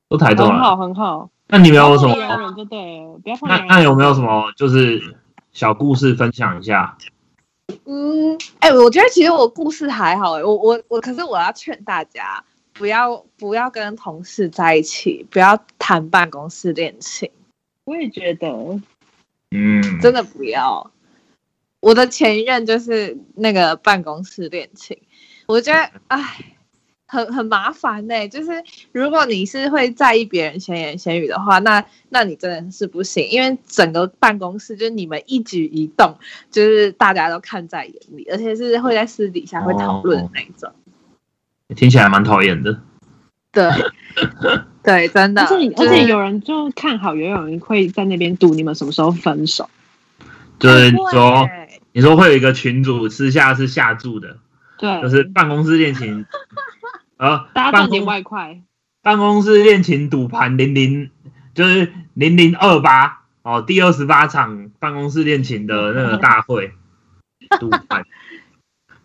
[0.08, 0.56] 都台中人。
[0.56, 1.30] 很好很好。
[1.48, 2.15] 那你们有什么？
[2.15, 3.58] 人就对了，不要碰那。
[3.65, 5.17] 那有没有什么就是
[5.52, 6.98] 小故事分享一下？
[7.86, 17.30] 嗯，哎、我觉得其实我故事还好哎、我我我，可是我要劝大家不要不要跟同事在一起，不要谈办公室恋情，
[17.86, 18.48] 我也觉得，
[19.52, 20.90] 嗯，真的不要。
[21.80, 25.00] 我的前一任就是那个办公室恋情，
[25.46, 26.56] 我觉得，哎，
[27.10, 28.51] 很很麻烦呢、就是
[28.91, 36.15] 如果你是会在意别人闲言闲语的话，那那你真的是不行，因为整个办公室就是你们一举一动，
[36.51, 40.71] 就是大家都看在眼里，而且是会在私底下会讨论的那一种。
[41.75, 42.79] 听起来蛮讨厌的。
[43.51, 43.67] 对，
[44.83, 45.41] 对，真的。
[45.41, 49.67] 而且就是而且有人就看好，也有人会在那边赌你们什么时候分手。
[50.60, 54.37] 就是说，欸你说会有一个群主私下是下注的，
[54.77, 56.23] 对，就是办公室恋情，
[57.20, 58.62] 呃，办大家赚点外快。
[59.02, 61.10] 办公室恋情赌盘零零
[61.54, 66.74] 就是零零二八哦，第二十八场办公室恋情的那个大会
[67.60, 68.06] 赌盘，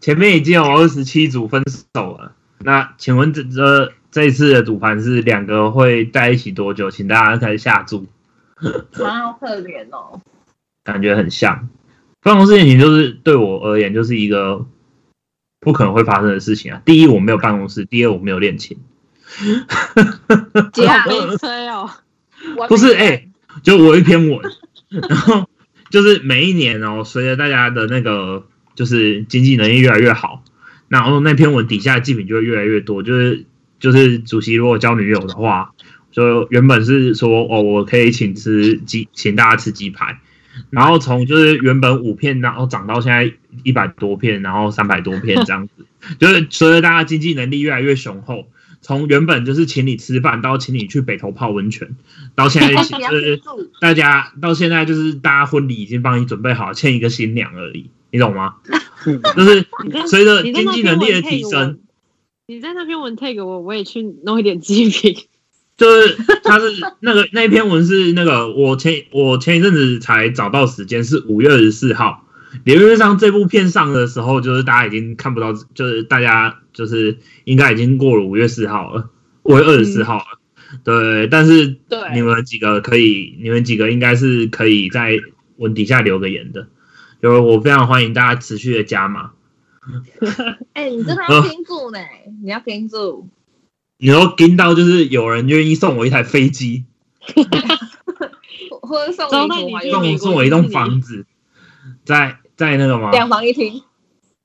[0.00, 1.62] 前面已经有二十七组分
[1.94, 2.34] 手了。
[2.58, 6.90] 那请问这这这一次的赌盘是两个会在一起多久？
[6.90, 8.06] 请大家开始下注，
[9.04, 10.20] 啊，好可怜哦。
[10.84, 11.68] 感觉很像。
[12.22, 14.64] 办公室恋情就是对我而言就是一个
[15.64, 16.82] 不可能会发生的事情啊。
[16.84, 18.78] 第一，我没有办公室；第二，我没有恋情。
[20.72, 21.90] 姐啊好悲催哦。
[22.68, 23.26] 不是哎、
[23.62, 24.38] 就我一篇文，
[24.90, 25.48] 然后
[25.90, 30.44] 就是每一年哦，随着大家的那个就是经济能力越来越好，
[30.88, 33.02] 然后那篇文底下的祭品就会越来越多。
[33.02, 33.46] 就是
[33.80, 35.72] 就是主席如果交女友的话，
[36.12, 40.20] 就原本是说哦，我可以请吃鸡，请大家吃鸡排，
[40.70, 43.32] 然后从就是原本五片，然后涨到现在
[43.62, 45.86] 一百多片，然后三百多片这样子，
[46.18, 48.46] 就是随着大家经济能力越来越雄厚。
[48.82, 51.96] 从原本就是请你吃饭，到请你去北头泡温泉，
[52.34, 53.40] 到现在就是，
[53.80, 58.56] 大家到现在就是大家婚礼已经帮你准备好，欠一个新娘而已，你懂吗？
[59.36, 59.64] 就是
[60.06, 61.78] 随着经济能力的提升，，
[62.46, 65.28] 你在那边文 take 我，我也去弄一点鸡皮。
[65.76, 66.66] 就是他是
[67.00, 72.28] 那个那篇文是那个我前我前一阵子才找到时间是五月二十四号，
[72.62, 79.10] 理论上这部片上的时候，就是大家已经看不到，就是大家就是应该已经过了五月四号了，
[79.42, 80.24] 五月二十四号了。
[80.84, 85.18] 对，但是对你们几个可以，你们几个应该是可以在
[85.56, 86.68] 文底下留个言的，
[87.20, 89.32] 就是我非常欢迎大家持续的加码。
[90.72, 91.98] 哎、你真的要盯住呢，
[92.42, 93.28] 你要盯住。
[93.98, 96.84] 你都跟到就是有人愿意送我一台飞机，
[98.68, 99.12] 或或者
[100.18, 101.26] 送我一栋房子，
[102.04, 103.10] 在在那个吗？
[103.10, 103.82] 两房一厅。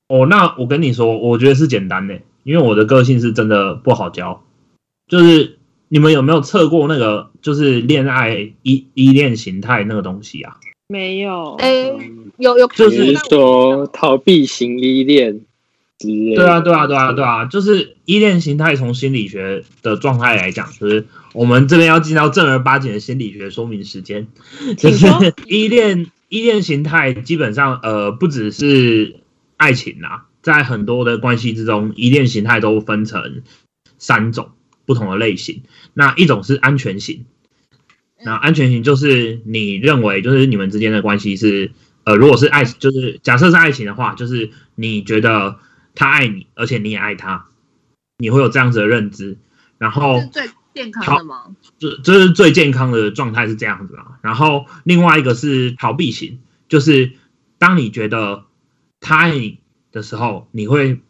[0.08, 4.44] 哦，那我跟你说，我觉得是简单的，因为我的个性是真的不好教。
[5.06, 10.56] 就是你们有没有测过那个就是恋爱依依恋形态那个东西啊？
[10.88, 11.92] 没有，哎、
[12.38, 15.40] 有有就是说逃避型依恋？
[16.02, 24.28] 对啊，对啊，对啊，对啊，就是依恋形态从心理学的状态来讲，就是我们这边要进到正儿八经的心理学说明时间，
[24.78, 25.20] 就是说。
[25.46, 29.16] 依恋依恋形态基本上呃不只是
[29.56, 33.42] 爱情啦，在很多的关系之中，依恋形态都分成
[33.98, 34.50] 三种
[34.86, 35.62] 不同的类型。
[35.92, 37.26] 那一种是安全型，
[38.24, 41.72] 那安全型就是你认为就是你们之间的关系是
[42.04, 45.56] 呃，如果是爱，就是假设是爱情的话，就是你觉得
[46.00, 47.48] 他爱你，而且你也爱他，
[48.16, 49.36] 你会有这样子的认知，
[49.76, 51.54] 然后是最健康的吗？
[51.78, 54.18] 这这是最健康的状态是这样子啊。
[54.22, 56.40] 然后另外一个是逃避型，
[56.70, 57.12] 就是
[57.58, 58.44] 当你觉得
[58.98, 59.58] 他爱你
[59.92, 61.02] 的时候，你会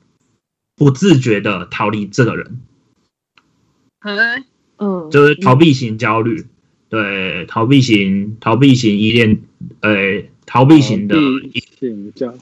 [0.74, 2.61] 不自觉的逃离这个人，
[4.01, 4.45] 哎，
[4.78, 6.49] 嗯，就是逃避型焦虑。
[6.88, 9.41] 对，逃避型逃避型依恋，
[9.82, 11.14] 呃，逃避型的
[11.53, 12.34] 避性叫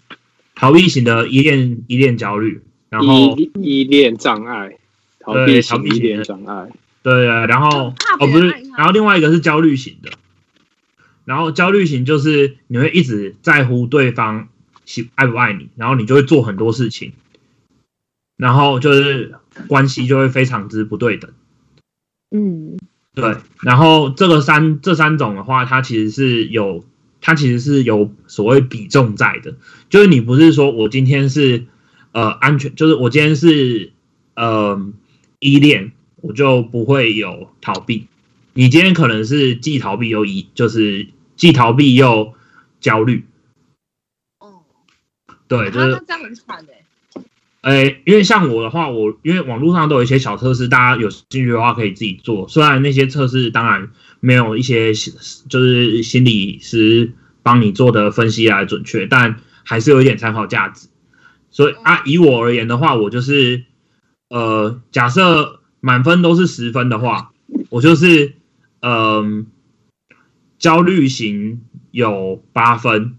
[0.59, 4.77] 逃避型的依恋依恋焦虑，然后依依恋障碍，
[5.21, 6.69] 逃避型依恋障碍。
[7.01, 10.11] 对，然后哦不是然后另外一个是焦虑型的，
[11.25, 14.49] 然后焦虑型就是你会一直在乎对方
[14.85, 17.13] 喜爱不爱你，然后你就会做很多事情，
[18.37, 19.37] 然后就是
[19.69, 21.31] 关系就会非常之不对等。
[22.31, 22.77] 嗯，
[23.15, 26.85] 对，然后这个三这三种的话，它其实是有，
[27.21, 29.55] 它其实是有所谓比重在的，
[29.91, 31.67] 就是你不是说我今天是
[32.13, 33.93] 呃安全，就是我今天是
[34.35, 34.93] 呃
[35.41, 38.07] 依恋，我就不会有逃避。
[38.55, 42.35] 你今天可能是既逃避又依，就是既逃避又
[42.81, 43.25] 焦虑，
[44.41, 44.63] 哦，
[45.47, 46.85] 对，就是这样很惨哎。
[47.63, 52.49] 诶，因为像我的话，我因为网络上都有一些小测试，大家有兴趣的话可以自己做。
[52.49, 53.91] 虽然那些测试当然
[54.21, 54.93] 没有一些
[55.49, 57.13] 就是心理师
[57.43, 60.89] 帮你做的分析来准确，但还是有一点参考价值。
[61.51, 63.65] 所以啊，以我而言的话，我就是
[64.29, 67.33] 呃，假设满分都是十分的话，
[67.71, 68.35] 我就是
[68.81, 69.47] 嗯、
[70.59, 73.17] 焦虑型有八分，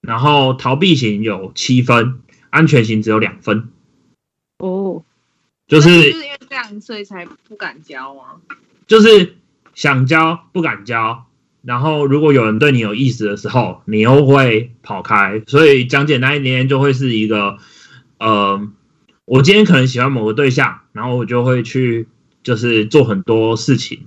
[0.00, 2.20] 然后逃避型有七分，
[2.50, 3.68] 安全型只有两分。
[4.58, 5.04] 哦，
[5.66, 8.36] 就是就是因为这样，所以才不敢交啊。
[8.86, 9.36] 就是
[9.74, 11.24] 想交不敢交，
[11.62, 17.58] 然后如果有人对你有意思的时候，你又会跑开，所以讲简单一点就会是一个，
[18.18, 18.68] 呃，
[19.24, 22.08] 我今天可能喜欢某个对象，然后我就会去
[22.42, 24.06] 就是做很多事情，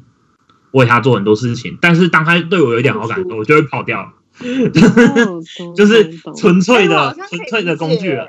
[0.72, 4.14] 为他做很多事情，但是当他对我有一点好感的时候，我就会跑掉，
[5.76, 8.28] 就是纯粹的纯粹的工具解了。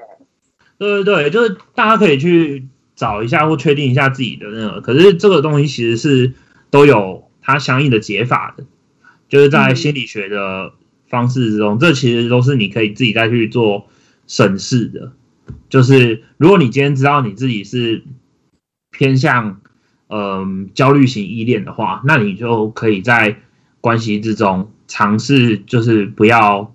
[0.78, 6.32] 对对对，就是大家可以去找一下或确定一下自己的那个，可是这个东西其实是
[6.70, 7.18] 都有
[7.49, 8.64] 它相应的解法的，
[9.28, 9.76] 就是在嗯。
[9.76, 10.74] 心理学的
[11.09, 13.88] 方式之中，这其实都是你可以自己再去做
[14.26, 15.12] 审视的。
[15.70, 18.05] 就是如果你今天知道你自己是
[18.90, 19.61] 偏向
[20.11, 23.36] 嗯、焦虑型依恋的话，那你就可以在
[23.82, 26.74] 关系之中尝试，就是不要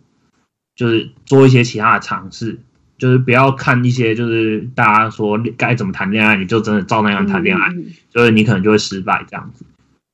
[0.75, 2.59] 就是做一些其他的尝试，
[2.99, 7.73] 就是不要看一些就是大家说该怎么谈恋爱，你就真的照那样谈恋爱，
[8.11, 9.65] 就是你可能就会失败这样子，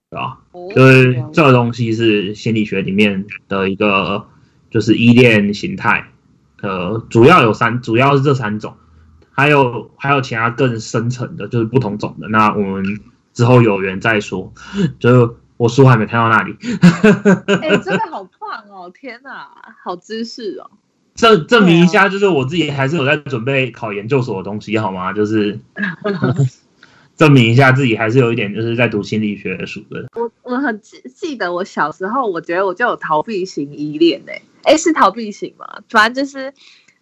[0.10, 0.40] 对吧？
[0.52, 4.26] 哦就是这个东西是心理学里面的一个
[4.72, 6.10] 就是依恋形态，
[6.62, 8.76] 呃，主要有三，主要是这三种，
[9.32, 12.28] 还有还有其他更深层的，就是不同种的。
[12.28, 13.00] 那我们
[13.34, 14.52] 之后有缘再说，
[15.00, 16.56] 就是我书还没看到那里，
[17.62, 18.92] 哎、 真的好棒哦！
[18.94, 19.48] 天哪，
[19.84, 20.72] 好知识哦。
[21.16, 25.14] 证证明一下，就是我自己还是有在准备考研究所的东西，好吗？
[25.14, 25.60] 就是
[27.20, 30.08] 证明一下自己还是有一点就是在读心理学的书的。
[30.16, 35.68] 我我很记记得我小时候，我觉得我就有逃避型依恋诶、哎、是逃避型吗？
[35.90, 36.54] 反正就是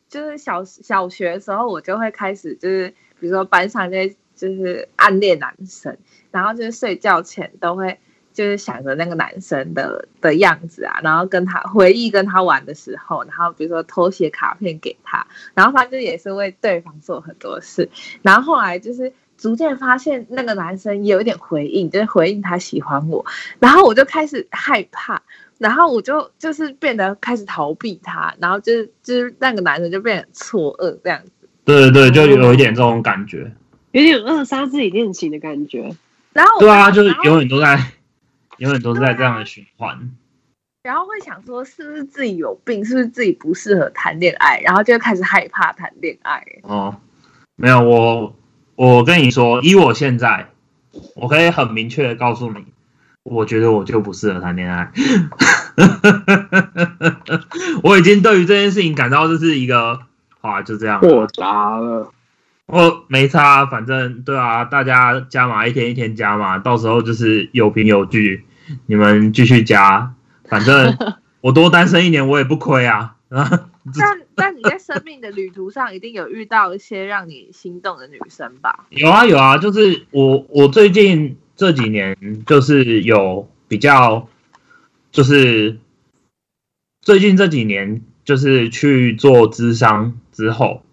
[0.09, 2.89] 就是小小学的时候，我就会开始就是
[3.19, 5.95] 比如说班上就会就是暗恋男生，
[6.31, 7.99] 然后就是睡觉前都会
[8.33, 17.87] 就是想着那个男生的的样子啊，然后跟他回忆跟他玩的时候，然后比如说偷写卡片给他，然后反正也是为对方做很多事，
[18.23, 23.25] 然后后来就是逐渐发现那个男生也有一点回应，就是回应他喜欢我，
[23.59, 25.21] 然后我就开始害怕，
[25.57, 33.51] 然后我就就是变得开始逃避他，然后就是就是那个男生就变得很错愕这样子，对对对，就有一点这种感觉。
[33.91, 35.95] 有点扼杀自己恋情的感觉。
[36.33, 37.79] 然后对啊，就是永远都在，
[38.57, 40.11] 永远都是在这样的循环。
[40.83, 46.45] 然后会想说是不是自己有病，是不是自己不适合谈恋爱，然后就开始害怕谈恋爱。
[46.61, 46.95] 哦，
[47.55, 48.35] 没有我，
[48.77, 50.51] 我跟你说，以我现在，
[51.15, 52.63] 我可以很明确的告诉你，
[53.23, 54.91] 我觉得我就不适合谈恋爱。
[57.81, 60.01] 我已经对于这件事情感到这是一个，
[60.41, 60.99] 啊，就这样。
[61.01, 62.11] 豁达了，
[62.67, 68.45] 我没差，反正对啊，大家加码一天一天加嘛，到时候就是有凭有据，
[68.85, 70.13] 你们继续加，
[70.47, 70.95] 反正
[71.41, 73.15] 我多单身一年我也不亏啊。
[73.95, 78.87] 但但你在生命的旅途上一定有遇到一些让你心动的女生吧？
[78.89, 84.27] 有啊有啊，就是我我最近这几年就是有比较，
[85.11, 85.79] 就是
[87.01, 90.83] 最近这几年就是去做咨商之后，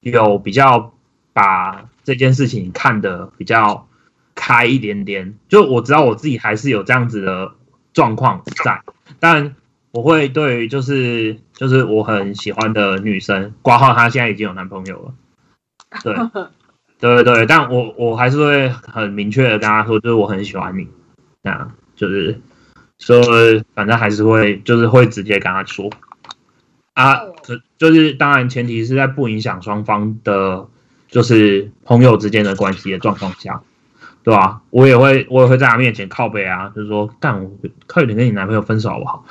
[0.00, 0.94] 有比较
[1.32, 3.88] 把这件事情看得比较
[4.34, 5.36] 开一点点。
[5.48, 7.52] 就我知道我自己还是有这样子的
[7.92, 8.82] 状况在，
[9.18, 9.54] 但
[9.92, 15.14] 我会对就是就是我很喜欢的女生，挂号她现在已经有男朋友了，
[16.02, 16.14] 对。
[17.00, 20.86] 对对对，但我我还是会很明确的跟她说，就是我很喜欢你，
[21.42, 22.38] 这样就是
[22.98, 23.22] 说，
[23.74, 25.88] 反正还是会就是会直接跟她说
[26.92, 30.68] 啊，可就是当然前提是在不影响双方的，
[31.08, 33.62] 就是朋友之间的关系的状况下，
[34.22, 37.50] 对吧、我也会我也会在他面前靠背啊，就是说干我
[37.86, 39.24] 快点跟你男朋友分手好不好？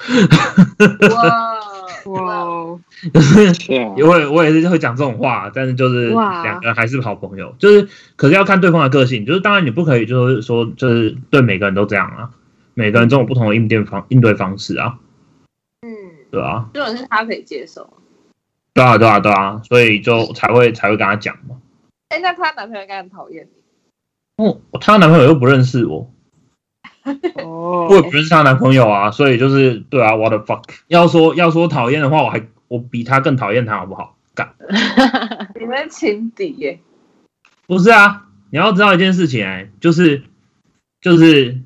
[3.95, 12.31] 因为 我也是会讲这种话，但是就是哇两个人还是好朋友，就是可是要看对方的个性，就是当然你不可以就是说就是对每个人都这样啊，
[12.73, 14.97] 每个人都有不同的应变方应对方式啊，
[15.81, 15.89] 嗯，
[16.31, 17.93] 对啊，这种是他可以接受。
[18.73, 21.57] 对啊对啊对啊，所以就才会才会跟他讲嘛。
[22.09, 23.58] 哎，那她男朋友应该很讨厌你。
[24.39, 26.09] 哦，她男朋友又不认识我，
[27.43, 30.63] 哦我也不认识她男朋友啊，所以就是对啊，what the fuck？
[30.87, 34.15] 要说要说讨厌的话，我还我比她更讨厌她好不好？
[34.33, 34.53] 干。
[35.59, 36.79] 你们情敌耶？
[37.67, 40.23] 不是啊，你要知道一件事情、哎，就是
[41.01, 41.59] 就是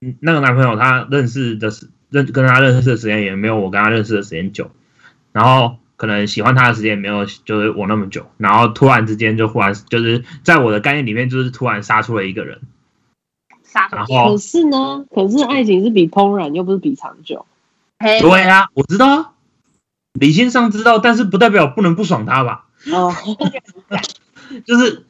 [0.00, 4.70] 嗯那个男朋友他认识的时认跟他认识的时间也没有我跟他认识的时间久，
[5.32, 12.58] 然后可能喜欢他的时间也没有就是我那么久，然后突然之间就忽然就是在我的概念里面就是突然杀出了一个人，
[13.62, 17.44] 杀然后可是呢，可是爱情是比怦然，又不是比长久。
[17.98, 19.32] 对啊，我知道啊，
[20.14, 22.64] 理性上知道，但是不代表不能不爽他吧？
[22.90, 23.12] 哦，
[24.64, 25.04] 就是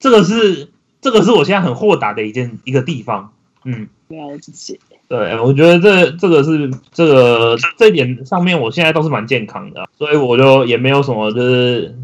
[0.00, 3.32] 这个是这个是我现在很豁达的一件一个地方。
[3.62, 4.80] 嗯，了解。
[5.12, 11.94] 对，我觉得这这个是这个这一点上面，我现在都是蛮健康的，所以我就也没有什么就是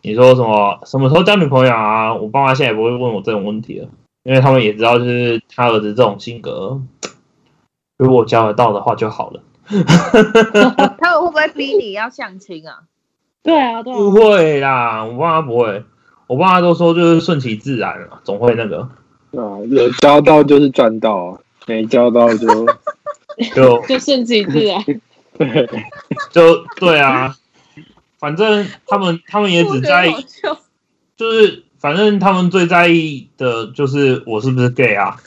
[0.00, 3.88] 你说什么什么时候交女朋友啊，我爸妈现在也不会问我这种问题了，
[4.22, 6.80] 因为他们也知道就是他儿子这种性格，
[7.98, 9.42] 如果交得到的话就好了。
[10.98, 12.84] 他们会不会逼你要相亲啊？
[13.42, 15.84] 对啊，对不啊，会啦，我爸妈不会，
[16.28, 18.88] 我爸妈都说就是顺其自然了，总会那个
[19.32, 22.66] 对啊，有交到就是赚到啊，没交到就
[23.54, 24.82] 就 就顺其自然。
[25.36, 25.68] 对，
[26.30, 27.36] 就对啊，
[28.18, 30.12] 反正他们他们也只在意
[31.14, 35.20] 就是反正他们最在意的就是我是不是 gay 啊，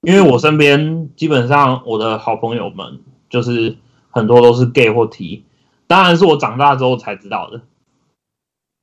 [0.00, 3.76] 因为我身边基本上我的好朋友们就是
[4.10, 5.44] 很多都是 gay 或 T，
[5.86, 7.60] 当然是我长大之后才知道的，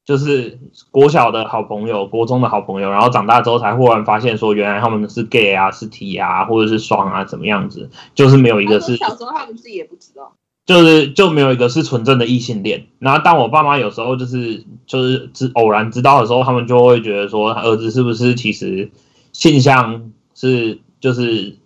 [0.07, 0.57] 就是
[0.89, 10.31] 国小的好朋友、国中的好朋友，然后长大之后才忽然发现说原来他们是 gay 啊、是 T 啊，或者是双啊，怎么样子，就是没有一个是小时候他们自己也不知道。
[10.65, 12.87] 就是就没有一个是纯正的异性恋。
[12.99, 18.89] 然后当我爸妈有时候就是就是知偶然知道的时候，他们就会觉得说儿子是不是其实
[19.33, 21.57] 性向是就是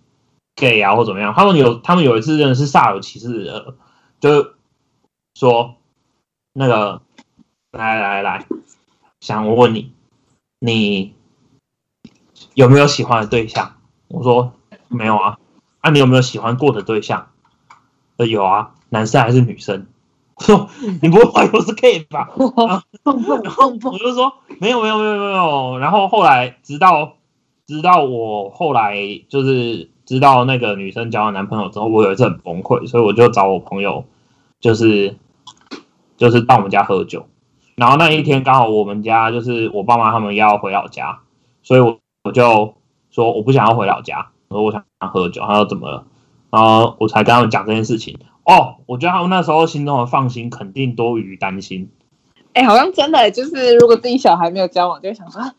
[0.56, 1.32] gay 啊或怎么样。
[1.36, 3.74] 他们有他们有一次真的是煞有其事的，
[4.20, 4.50] 就
[5.38, 5.74] 说
[6.54, 7.02] 那个
[7.72, 8.44] 来来来，
[9.20, 9.92] 想我问你，
[10.58, 11.14] 你
[12.52, 13.76] 有没有喜欢的对象？
[14.08, 14.52] 我说
[14.88, 15.38] 没有啊。
[15.80, 17.30] 啊，你有没有喜欢过的对象？
[18.18, 19.86] 呃，有啊，男生还是女生？
[20.34, 20.68] 我说
[21.00, 22.28] 你不会怀疑我是 gay 吧？
[22.36, 25.78] 然后我就说没有没有没有没有。
[25.78, 27.14] 然后后来直到
[27.66, 28.98] 直到我后来
[29.30, 34.04] 就是知道那个女生交了男朋友之后，我有一次很崩溃，所以我就找我朋友，
[34.60, 35.16] 就是
[36.18, 37.26] 就是到我们家喝酒。
[37.74, 41.20] 然后那一天刚好我们家就是我爸妈他们要回老家，
[41.62, 42.74] 所以我我就
[43.10, 45.42] 说我不想要回老家，我说我想喝酒。
[45.42, 46.06] 他说怎么了？
[46.50, 48.18] 然后我才跟他们讲这件事情。
[48.44, 51.88] 哦，我觉得他们那时候心中的放心肯定多于担心。
[52.54, 55.54] 哎、好像真的、就是如果自己小孩没有交往，就会想说，啊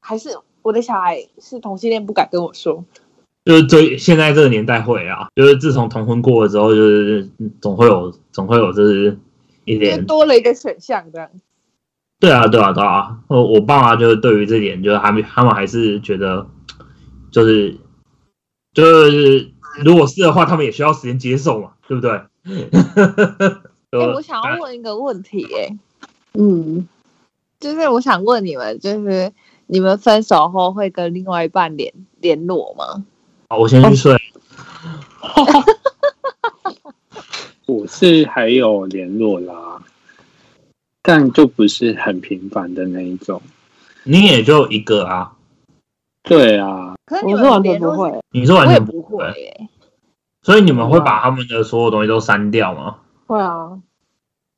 [0.00, 0.30] 还是
[0.62, 2.84] 我的小孩是同性恋，不敢跟我说。
[3.44, 7.28] 就是这现在这个年代会啊，就是自从同婚过了之后，就是
[7.60, 9.18] 总会有总会有就是
[9.64, 11.28] 一点多了一个选项这样。
[12.20, 13.18] 对啊对啊对啊。
[13.28, 16.46] 我我爸妈就是对于这点，就是他们他们还是觉得
[17.30, 17.76] 就是
[18.72, 19.50] 就是
[19.84, 22.20] 如果是的话，他们也需要时间接受嘛，对不对？
[23.92, 25.78] 我想要问一个问题、哎，
[26.34, 26.86] 嗯，
[27.58, 29.32] 就是我想问你们，就是
[29.66, 33.04] 你们分手后会跟另外一半联联络吗？
[33.48, 34.16] 好，我先去睡。
[37.66, 39.82] 我是还有联络啦，
[41.08, 43.40] 但就不是很频繁的那一种。
[44.04, 45.32] 你也就一个啊，
[46.22, 48.20] 对啊，可是你我是完全不会。
[48.30, 49.68] 你是完全不会、哎，
[50.42, 52.98] 所以你们会把他们的所有东西都删掉吗？
[53.26, 53.80] 会啊，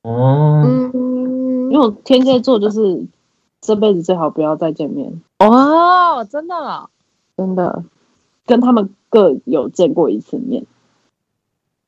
[0.01, 1.71] 哦，嗯。
[1.71, 3.05] 因为，我天蝎座就是
[3.61, 6.89] 这辈子最好不要再见面，哦，真的哦、
[7.37, 7.85] 真的，
[8.45, 10.65] 跟他们各有见过一次面。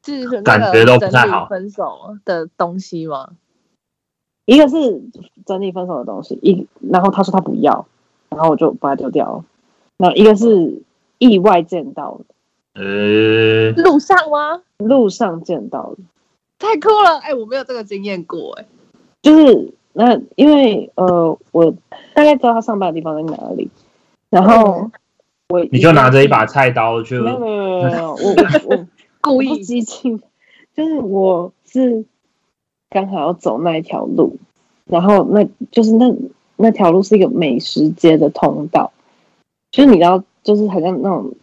[0.06, 1.48] 是感觉都不太好。
[1.48, 3.32] 分手的东西吗？
[4.46, 5.02] 一个是
[5.46, 7.86] 整理分手的东西，一然后他说他不要，
[8.30, 9.46] 然后我就把它丢掉了。
[9.98, 10.82] 那一个是
[11.18, 14.62] 意外见到的，呃，路上吗？
[14.78, 15.98] 路上见到的，
[16.60, 17.20] 太酷了！
[17.20, 18.66] 哎、我没有这个经验过、哎，
[19.22, 21.72] 就是那因为呃，我
[22.14, 23.70] 大概知道他上班的地方在哪里，
[24.30, 24.92] 然后嗯
[25.50, 28.88] 我你就拿着一把菜刀去，没有没有没有没有，我我我
[29.22, 30.20] 故意激进，
[30.76, 32.04] 就是我是
[32.94, 34.38] 刚好要走那一条路，
[34.86, 36.14] 然后那就是那
[36.56, 38.92] 那条路是一个美食街的通道，
[39.72, 41.34] 就是你知道，就是好像那种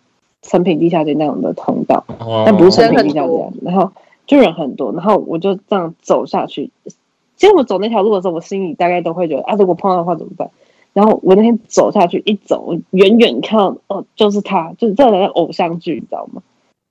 [0.42, 2.44] 成品地下街那种的通道，哦。
[2.46, 3.50] 但不是成品地下多。
[3.52, 3.90] 街，然后
[4.26, 6.70] 就人很多，然后我就这样走下去。
[7.36, 10.48] 其实我走那条路的时候，我心里大概都会觉得啊，如果碰到的话怎么办？
[10.92, 16.42] 然后我那天走下去，一走，我远远看到哦，就是他，就是这种偶像剧，你知道吗？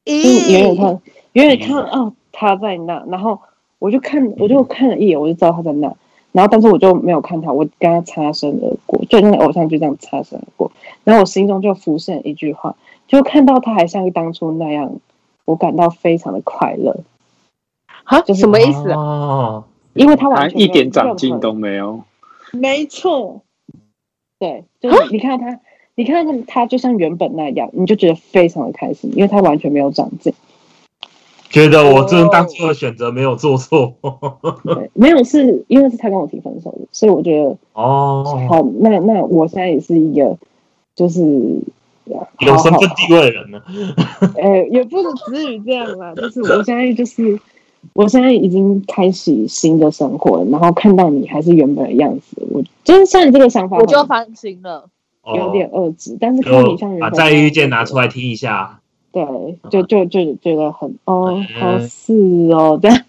[0.06, 1.02] 就是远远看，
[1.34, 3.40] 远远看到哦，他在那，然后
[3.80, 5.96] 我就看，我就看了一眼，我就知道他在那，
[6.34, 10.72] 然后但是我就没有看他，我跟他擦身而过，就像偶像剧这样擦身而过，
[11.04, 12.76] 然后我心中就浮现一句话，
[13.08, 14.98] 就看到他还像当初那样，
[15.46, 16.98] 我感到非常的快乐，
[18.04, 18.98] 啊，就是什么意思啊？
[18.98, 19.64] 哦，
[19.94, 22.02] 因为他他完全一点长进都没有。
[22.52, 23.42] 没错，
[24.40, 25.60] 对，就是你看到他，
[25.96, 30.34] 你看他他就像原本那样，你就觉得非常的开心，因为他完全没有长进。
[31.50, 33.94] 觉得我这当初的选择没有做错。
[34.64, 40.38] 对，没有是因为是他跟我提分手的，所以我觉得哦，好，那那我现在也是一个
[40.96, 41.22] 就是
[42.40, 43.62] 有身份地位的人呢。
[44.38, 47.40] 呃， 也不能至于这样啦，就是我现在就是
[47.94, 54.88] 我现在已经开始新的生活了，然后看到你还是原本的样子，我就是像你这个想法，我就放心了。
[55.36, 58.80] 有点哦，遏制，但是看你像就原本把再遇见拿出来听一下。
[59.12, 59.24] 对，
[59.70, 62.14] 就就就觉得很哦，嗯好是
[62.52, 63.02] 哦，这样，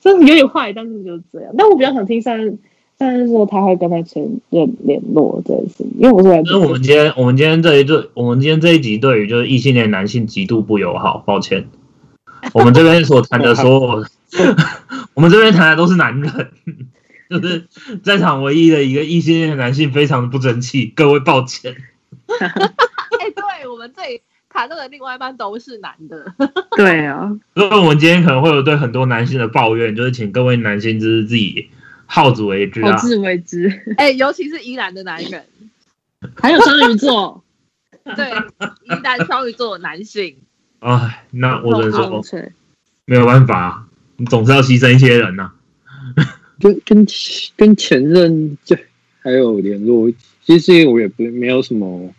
[0.00, 1.52] 真的有点坏，但是就是这样。
[1.56, 2.58] 但我比较想听上任
[2.98, 11.68] 上任说他会跟他前任联络这件事，因为我是来就是我们今天我们今天这一对，我们今天这一集对于就是异性恋男性极度不友好，抱歉。
[12.54, 13.80] 我们这边所谈的所有，
[15.14, 16.50] 我们这边谈的都是男人，
[17.28, 17.66] 就是
[18.04, 21.74] 在场唯一的一个异性恋男性非常的不争气，各位抱歉。
[22.28, 24.20] 哎，对我们这里
[24.58, 26.34] 谈论的另外一半都是男的。
[26.76, 31.68] 对啊，所以我们今天可能会有对很多男性的抱怨，就是请各位男性就是自己
[32.06, 32.96] 好自为之啊。
[32.96, 33.72] 自为之。
[33.96, 35.44] 哎，尤其是宜兰的男人，
[36.34, 37.44] 还有双鱼座，
[38.16, 38.30] 对
[38.82, 40.36] 宜兰双鱼座的男性，
[40.80, 42.50] 哎，那我只能说对，
[43.04, 43.86] 没有办法，
[44.16, 45.52] 你总是要牺牲一些人呐、
[46.58, 47.06] 跟跟
[47.56, 48.76] 跟前任就
[49.22, 50.10] 还有联络，
[50.42, 52.12] 其实我也不没有什么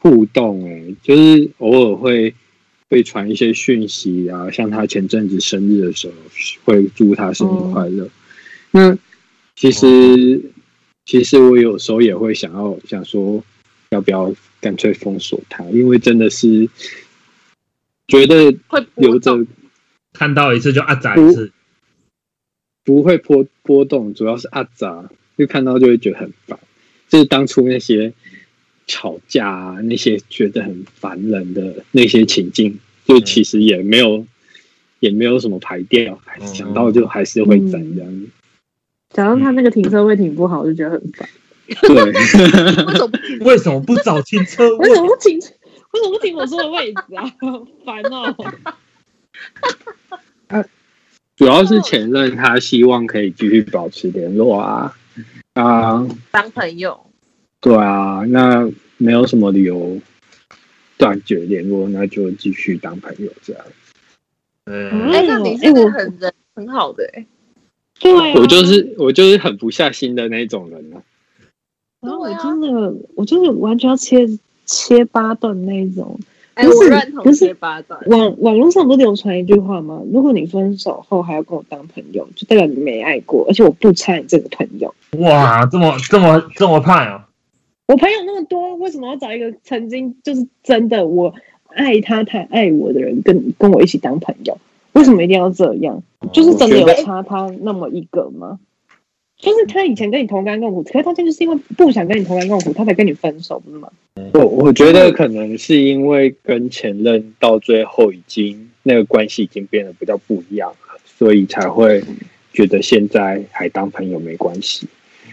[0.00, 2.34] 互动哎、就是偶尔会
[2.88, 6.14] 会传一些讯息啊，像他前阵子生日的时候
[6.64, 8.08] 会祝他生日快乐。
[8.72, 8.98] 那
[9.54, 10.42] 其实
[11.04, 13.44] 其实我有时候也会想要想说，
[13.90, 16.68] 要不要干脆封锁他，因为真的是
[18.08, 19.46] 觉得会波留着
[20.12, 21.52] 看到一次就啊宰一次，
[22.84, 26.58] 不会波波动，主要是阿杂，就看到就会觉得很烦。
[27.08, 28.12] 就是当初那些
[28.90, 32.76] 吵架啊，那些觉得很烦人的那些情境，
[33.06, 34.26] 就其实也没有，
[34.98, 38.26] 也没有什么排掉，还是想到就还是会在这样。
[39.10, 41.28] 假如他那个停车位停不好，我就觉得很烦。
[41.82, 42.36] 对，为什
[42.98, 45.00] 么不停为什么不找停车位为什？
[45.00, 45.38] 么不停？
[45.38, 47.32] 为什么不停我说的位置啊？
[47.84, 48.34] 烦哦！
[51.36, 54.96] 主要是前任他希望可以继续保持联络啊
[55.54, 57.09] 啊，当朋友？
[57.60, 59.98] 对啊，那没有什么理由
[60.96, 63.62] 断绝联络，那就继续当朋友这样。
[64.64, 67.26] 嗯，哎，那你是哎我很人很好的哎，
[67.98, 71.02] 对啊，我就是我就是很不下心的那种人啊。
[72.00, 74.26] 然后我真的，我就是完全要切
[74.64, 76.18] 切八段那一种。
[76.54, 78.00] 哎，不是我认同不是切八段。
[78.06, 80.02] 网网络上不是流传一句话吗？
[80.12, 84.94] 如果你分手后还要跟我当朋友，就代表你没爱过，而且我不差你这个朋友。
[85.18, 87.28] 哇，这么这么这么派啊！
[87.90, 91.34] 我朋友那么多，为什么要找一个曾经就是真的我
[91.66, 94.56] 爱他，他爱我的人跟跟我一起当朋友？
[94.92, 96.00] 为什么一定要这样？
[96.32, 98.60] 就是真的有差他那么一个吗？
[99.36, 103.90] 就是他以前跟你同甘共苦，可是他现在就是因为不想跟你同甘共苦，他才跟你分手，不是吗？
[104.34, 112.00] 我我觉得可能是因为跟前任到最后已经那个关系已经变得比较不一样了，所以才会
[112.52, 114.86] 觉得现在还当朋友没关系。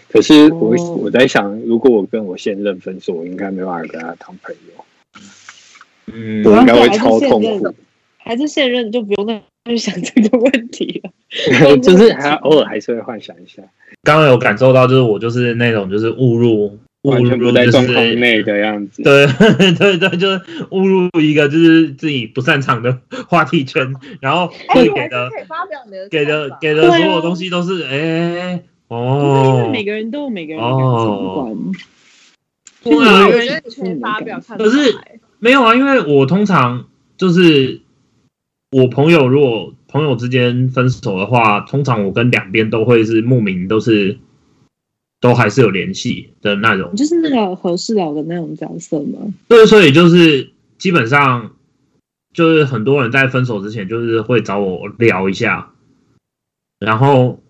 [0.09, 0.97] 可是我、哦。
[1.03, 4.85] 我在想，如果我跟我现任分手，我应该没办法跟他当朋友，
[6.13, 7.75] 嗯，我应该会超痛苦。
[8.17, 11.11] 还是现任就不用再去想这个问题了。
[11.79, 13.61] 就是还偶尔还是会幻想一下，
[14.03, 19.01] 刚刚有感受到，就是我就是那种就是误入误完全不入就在状况是内的样子。
[19.03, 19.27] 对
[19.77, 20.41] 对对，就是
[20.71, 22.97] 误入一个就是自己不擅长的
[23.29, 25.29] 话题圈，然后哎，会给的
[26.09, 31.55] 给的给的所有东西都是哎不是因为哦每，个人都有每个人的感情观。
[32.83, 34.63] 对对啊，啊我觉得你可以发表看法。
[34.63, 36.85] 可是哎没有啊，因为我通常
[37.17, 37.81] 就是
[38.71, 44.17] 我朋友如果朋友之间分手的话，通常我跟两边都会是莫名都是
[45.21, 46.95] 都还是有联系的那种。
[46.95, 49.19] 就是那个和事佬的那种角色吗？
[49.47, 51.51] 对，所以就是基本上
[52.33, 55.71] 就是很多人在分手之前就是会找我聊一下，
[56.79, 57.41] 然后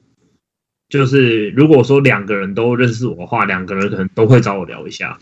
[0.90, 5.20] 就是如果说两个人都认识我的话，两个人可能都会找我聊一下，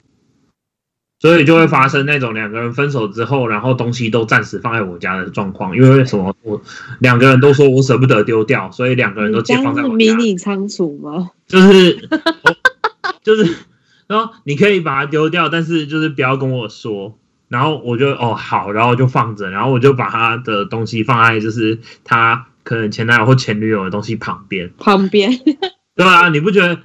[1.20, 6.36] 所以就会发生那种两个人分手之后，然后东西都暂时放在我家的状况，因为什么？
[6.44, 6.62] 我
[7.00, 9.96] 两个人都说我舍不得丢掉，所以两个人都借你家是放在我家。
[9.96, 11.32] 迷你仓储吗？
[11.48, 12.10] 就是
[13.24, 13.56] 就是，
[14.08, 17.18] 然后你可以把它丢掉，但是就是不要跟我说。
[17.48, 25.32] 然后我就哦好，然后就放着，然后我就把他的东西放在就是他可能前男友或前女友的东西旁边，旁边
[25.96, 26.80] 对啊，你不觉得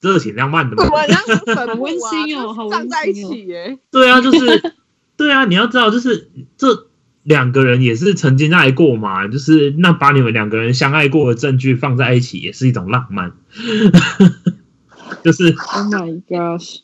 [0.00, 0.84] 这挺浪漫的吗？
[0.92, 3.78] 我们像是坟墓啊 好温馨哦好温馨哦葬在一起耶。
[3.90, 4.74] 对啊，就是
[5.16, 6.88] 对啊，你要知道，就是这
[7.22, 13.32] 两个人也是曾经爱过嘛，就是那把你们两个人相爱过的证据放在一起，也是一种浪漫。
[15.22, 16.80] 就是 Oh my gosh！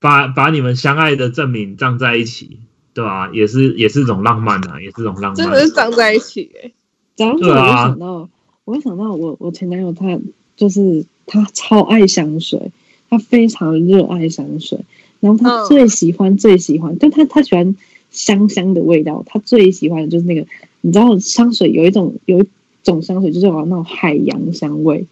[0.00, 2.60] 把把你们相爱的证明葬在一起，
[2.92, 5.34] 对吧、也是也是一种浪漫啊，也是一种浪漫。
[5.34, 6.72] 真的是葬在一起哎、
[7.20, 8.28] 讲到这，我就想到，
[8.64, 10.18] 我会想到我我前男友他
[10.56, 12.70] 就是他超爱香水，
[13.08, 14.78] 他非常热爱香水，
[15.20, 17.76] 然后他嗯最喜欢、最喜欢，但他他喜欢
[18.10, 20.46] 香香的味道，他最喜欢的就是那个，
[20.80, 22.48] 你知道香水有一种有一
[22.82, 25.04] 种香水就是有那种海洋香味，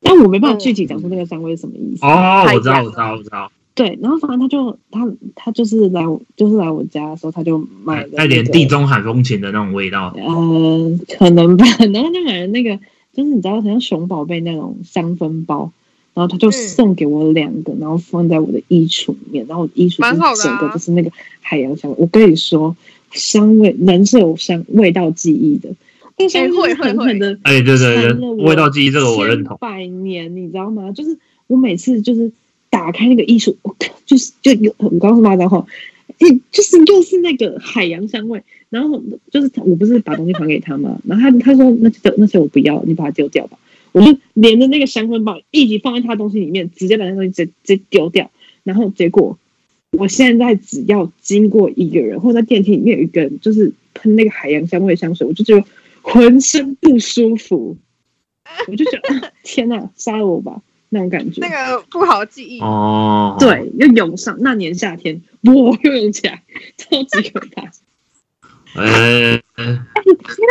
[0.00, 2.04] 但我没办法具体讲出那个香味是什么意思。
[2.06, 3.50] 哦，太我知道，阳我知道，我知道。
[3.74, 10.12] 对，然后反正他就他他就是来我就是来我家的时候，他就买了、带点地中海风情的那种味道。
[10.16, 11.64] 呃，可能吧。
[11.92, 12.76] 然后就买了那个，
[13.14, 15.72] 就是你知道，好像熊宝贝那种香氛包，
[16.14, 20.02] 然后他就嗯送给我两个，然后放在我的衣橱里面，然后我的衣橱
[20.42, 21.10] 整个啊就是那个
[21.40, 21.96] 海洋香味。
[22.00, 22.76] 我跟你说，
[23.12, 25.70] 香味人是有香味道记忆的，
[26.18, 29.56] 那个香味狠狠的哎，对对对，味道记忆这个我认同。
[29.58, 30.92] 百年，你知道吗？
[30.92, 31.16] 就是
[31.46, 32.30] 我每次就是
[32.70, 35.66] 打开那个艺术，我 靠，就是就有我刚刚是骂脏话，
[36.18, 38.42] 嗯，就是又是那个海洋香味。
[38.70, 39.02] 然后
[39.32, 41.00] 就是我不是把东西还给他吗？
[41.04, 43.58] 然后他他说那些那些我不要，你把它丢掉吧。
[43.90, 48.30] 我就连着那个香氛包一起放在他东西里面，直接把那东西直接直接丢掉。
[48.62, 49.36] 然后结果
[49.90, 55.64] 我现在只要经过一个人，或者在电梯里面有一个人，就是喷那个海洋香味香水，我就觉得
[56.02, 57.76] 浑身不舒服。
[58.68, 61.40] 我就觉得天哪，杀了我吧那种感觉。
[61.40, 62.60] 那个不好的记忆。
[62.60, 66.42] 哦，，对，又涌上那年夏天，哇，又涌起来，
[66.76, 67.62] 超级可怕。
[68.74, 69.84] 呃，天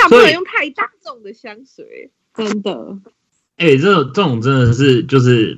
[0.01, 2.09] 哪，不能用太大众的香水。
[2.35, 2.97] 真的，
[3.57, 5.57] 哎，这种这种真的是就是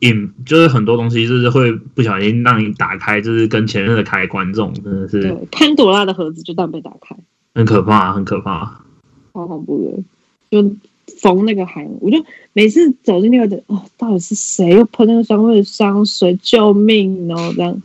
[0.00, 7.16] 引，就是很多东西就是会不小心让你打开，就是跟前任的开关，这种真的是对，潘朵拉的盒子就这样被打开，
[7.54, 8.84] 很可怕，很可怕。
[9.32, 10.02] 好恐怖的。
[10.50, 10.76] 就
[11.18, 16.34] 缝那个海洋，我就每次走进那个的，哦，到底是谁又喷那个香味的香水？
[16.42, 17.52] 救命哦！
[17.56, 17.82] 这样，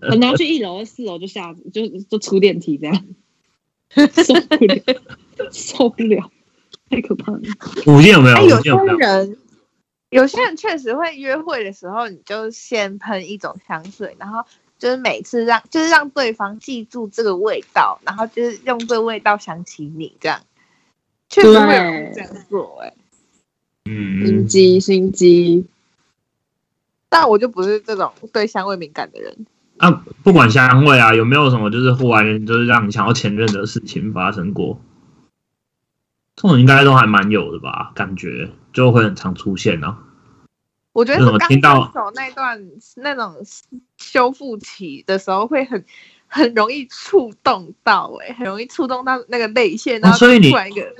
[0.00, 3.04] 可能要去一楼、四楼就下，就就出电梯这样，
[3.90, 4.82] 受不了，
[5.52, 6.30] 受不了，
[6.90, 7.40] 太可怕了。
[7.86, 8.36] 五件有没有？
[8.36, 8.70] 哎，有些？
[8.98, 9.36] 人，
[10.10, 14.44] 有些人确实会约会的时候，你就先喷一种香水，然后
[14.78, 20.40] 就是每次让就是让对方记住这个味道，然后就是用这个味道想起你，这样
[21.28, 22.94] 确实会有人这样做哎、
[23.84, 25.66] 嗯，心机，心机，
[27.08, 29.46] 但我就不是这种对香味敏感的人。
[29.78, 29.90] 啊，
[30.22, 34.80] 不管香味啊，有没有什么就是忽然就是让你想要前任的事情发生过？
[36.34, 37.92] 这种应该都还蛮有的吧？
[37.94, 39.98] 感觉就会很常出现啊。
[40.92, 43.36] 我觉得那我是刚分听到手那段那种
[43.98, 45.84] 修复期的时候，会很
[46.26, 50.94] 很容易触动到、欸，很容易触动到那个泪腺，然后哦所以你突然一个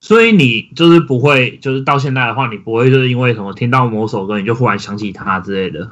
[0.00, 5.90] 所以你就是不会，就是到现在的话，你不会就是因为什么听到某首歌，你就忽然想起他之类的。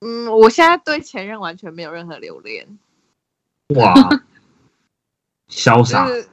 [0.00, 2.78] 嗯，我现在对前任完全没有任何留恋，
[3.74, 3.94] 哇，
[5.50, 6.28] 潇就洒，是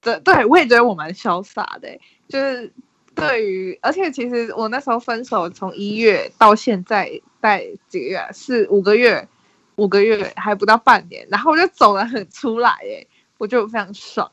[0.00, 2.72] 对对，我也觉得我蛮潇洒的欸、就是
[3.14, 9.28] 对于，而且其实我那时候分手，从一月到现在，在几个月啊，四五个月，
[9.76, 13.08] 五个月还不到半年，然后我就走的很出来、欸，
[13.38, 14.30] 我就非常爽。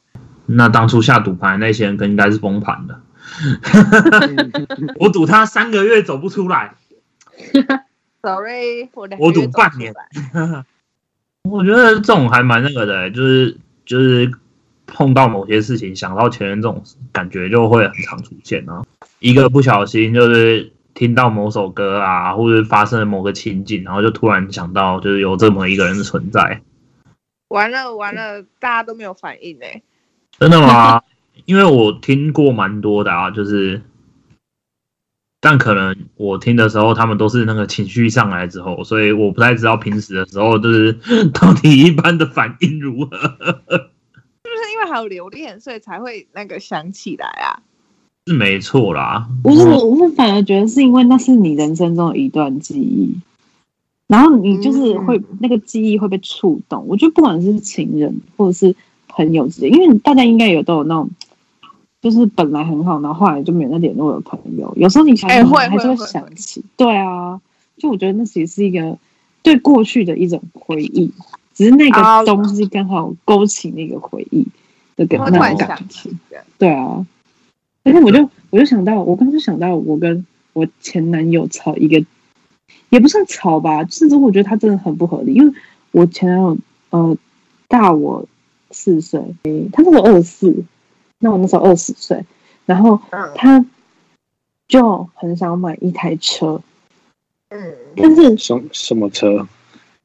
[0.56, 3.02] 那当初下赌盘那些人更应该是崩盘的。
[5.00, 6.76] 我赌他三个月走不出来，
[8.22, 9.94] Sorry，我赌半年
[11.44, 14.32] 我觉得这种还蛮那个的、就是就是
[14.86, 18.84] 碰到某些事情，想到前任这种感觉就会很常出现啊。
[19.20, 26.62] 一个不小心就是听到某首歌啊，或者发生了某个情景，然后就突然想到就是有这么一个人的存在。
[27.48, 29.82] 完了完了，大家都没有反应哎、
[30.40, 31.02] 真的吗？
[31.46, 33.82] 因为我听过蛮多的啊，就是，
[35.42, 40.94] 但可能我听的时候，他们都是那个情绪上来之后，所以我不太知道平时的时候，就是
[41.34, 43.18] 到底一般的反应如何。
[43.18, 47.60] 是不是因为还有留恋，所以才会那个想起来啊。
[48.26, 53.14] 是没错啦，不是，我是反而觉得是因为那是你人生中的一段记忆，
[54.08, 56.86] 然后你就是会、那个记忆会被触动。
[56.88, 58.74] 我觉得不管是情人或者是
[59.16, 61.10] 朋友之间，因为大家应该也都有那种，
[62.02, 66.64] 就是本来很好，然后后来就没有那联络的朋友，有时候你想会还是会想起。
[66.76, 67.40] 对啊，
[67.78, 68.98] 就我觉得那其实是一个
[69.42, 71.12] 对过去的一种回忆，
[71.54, 74.48] 只是那啊个东西刚好勾起那个回忆
[74.96, 75.76] 的感会突然那种感觉。
[75.78, 76.46] 想起这样。
[76.58, 77.06] 对啊，
[77.84, 82.04] 而且我就我就想到，我刚刚就想到我跟我前男友吵一个，
[82.90, 85.54] 也不算吵吧，甚至我觉得他真的很不合理，因为
[85.92, 86.58] 我前男友
[86.90, 87.18] 呃
[87.68, 88.26] 大我
[88.74, 89.22] 四岁，
[89.72, 90.64] 他那时候二十四，
[91.20, 92.26] 那我那时候二十岁，
[92.66, 93.32] 然后嗯。
[93.36, 93.66] 他
[94.68, 96.60] 就很想买一台车，
[97.50, 99.48] 嗯，但是什什么车？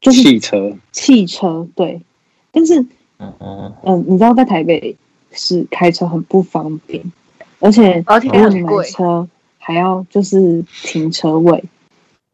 [0.00, 0.76] 就是汽车。
[0.92, 2.02] 汽车对，
[2.50, 2.80] 但是
[3.18, 4.94] 嗯嗯，嗯，你知道在台北
[5.32, 7.02] 是开车很不方便，
[7.60, 9.26] 而且而且如果你买车
[9.58, 11.64] 还要就是停车位，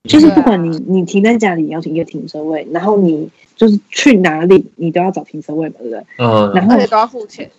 [0.08, 6.04] 就是不管你你停在家里，你要停一个停车位，然后你就是去哪里你都要找停车位嘛，对不对？
[6.18, 7.50] 嗯，然后而且都要付钱。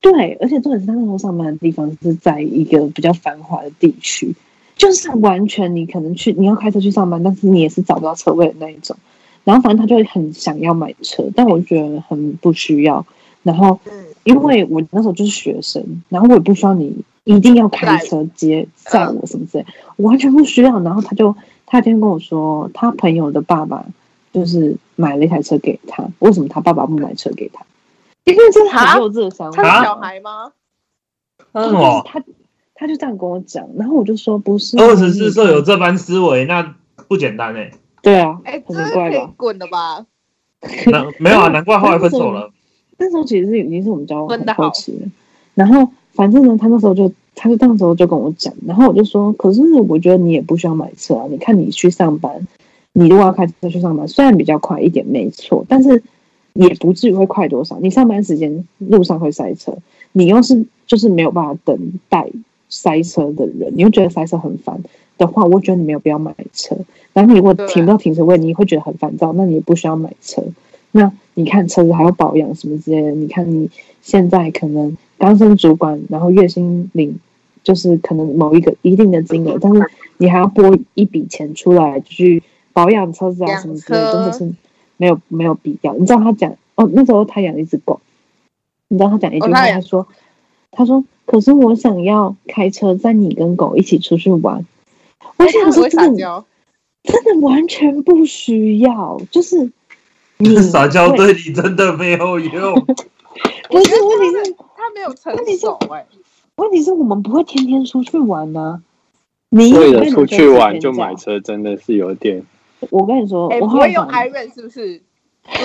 [0.00, 4.34] 对，而且重点是他那时候上班的地方是在一个比较繁华的地区，
[4.76, 8.96] 就是完全你可能去你要开车去上班，但是你也是找不到车位的那一种。
[9.44, 13.04] 然后反正他就会很想要买车，但我就觉得很不需要。
[13.42, 19.66] 然后嗯，因为我那时候就是学生，然后我也不需要你一定要开车接载我什么之类，
[19.96, 20.80] 我完全不需要。
[20.80, 21.34] 然后他就
[21.70, 23.86] 他今天跟我说，他朋友的爸爸
[24.32, 27.64] 就是买了一台车给他，为什么他爸爸不买车给他？
[28.24, 29.62] 因为这是很幼稚的想法。
[29.62, 30.50] 他是小孩吗？
[31.52, 32.02] 那什么？
[32.04, 32.20] 他
[32.74, 36.74] 他就这样跟我讲，然后我就说不是二十四岁有这般思维，那
[37.06, 37.70] 不简单哎。
[38.02, 39.32] 对啊，哎，这很是可以怪吧？
[39.36, 40.06] 滚了吧？
[40.86, 42.50] 那没有啊，难怪后来分手了。
[42.98, 45.08] 那时候其实是已经是我们交往后期了，
[45.54, 47.12] 然后反正呢，他那时候就
[47.42, 52.46] 他就当时候就跟我讲，然后我就说，可是我觉得你也不需要买车啊，你看你去上班，
[52.92, 56.02] 你如果要开车去上班，虽然比较快一点没错，但是
[56.52, 57.78] 也不至于会快多少。
[57.80, 59.74] 你上班时间路上会塞车，
[60.12, 61.78] 你又是就是没有办法等
[62.10, 62.28] 待
[62.68, 64.78] 塞车的人，你又觉得塞车很烦
[65.16, 66.76] 的话，我觉得你没有必要买车。
[67.14, 70.44] 然后你如果停不到停车位，你会觉得很烦躁，那你也不需要买车。
[70.92, 73.70] 那你看车子还要保养什么之类的，你看你
[74.02, 77.18] 现在可能刚升主管，然后月薪领
[77.62, 79.82] 就是可能某一个一定的金额，但是
[80.18, 82.42] 你还要拨一笔钱出来去
[82.72, 84.52] 保养车子啊什么之类的，真的是
[84.96, 85.94] 没有没有必要。
[85.94, 88.00] 你知道他讲哦，那时候他养了一只狗，
[88.88, 90.06] 你知道他讲一句话，哦他他说
[90.70, 94.66] 他说可是我想要开车载你跟狗一起出去玩。
[95.36, 96.44] 我哎，想说真的。
[97.02, 99.72] 真的完全不需要，就是
[100.36, 102.74] 你撒娇对你真的没有用。
[103.70, 106.04] 不是问题是他没有成熟哎，
[106.56, 108.82] 问题是我们不会天天出去玩呢、
[109.50, 111.40] 你为了出去玩就买拿车。
[111.40, 112.44] 真的是有点。
[112.90, 115.02] 我跟你说，哎，我不会用后来想 Iron 是不是？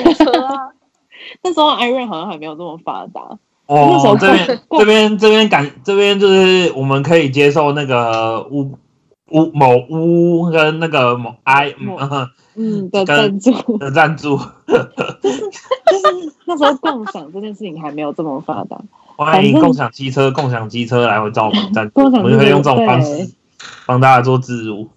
[0.04, 0.70] 租车啊，
[1.44, 3.38] 那时候 Iron 好像还没有这么发达。
[3.68, 8.78] 那时候哦，这边这边这边感这边就是我们可以接受那个屋
[9.32, 14.38] 屋某屋跟那个某 I 某嗯嗯的跟赞助，的赞助，
[15.20, 18.80] 就是就是那时候共享这件事情还没有这么发达。
[19.16, 23.30] 欢迎共享机车、共享机车来回找我们赞助， 共享我们就可以用这种方式
[23.86, 24.88] 帮大家做自如。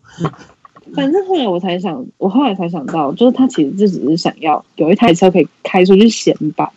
[0.95, 6.69] 反正后来我才想，我后来才想到，就是他其实就只是想要有一台车可以开出去显摆。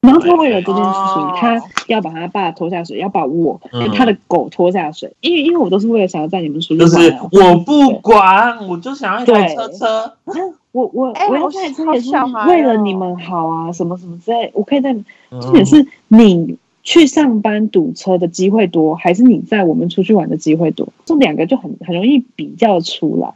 [0.00, 7.16] 然后他为了这件事情，哦他要把他爸拖下水，要把我嗯跟他的狗拖下水，因为因为我都是为了想要带你们出去就是。
[7.32, 10.14] 我不管，我就想要一台车车。
[10.78, 12.00] 我我我要哎好载车也
[12.46, 20.88] 为了哦你们好啊，什么什么之类，我可以在嗯重点是你去上班堵车的机会多，还是你在我们出去玩的机会多？
[21.04, 23.34] 这两个就很很容易比较出来。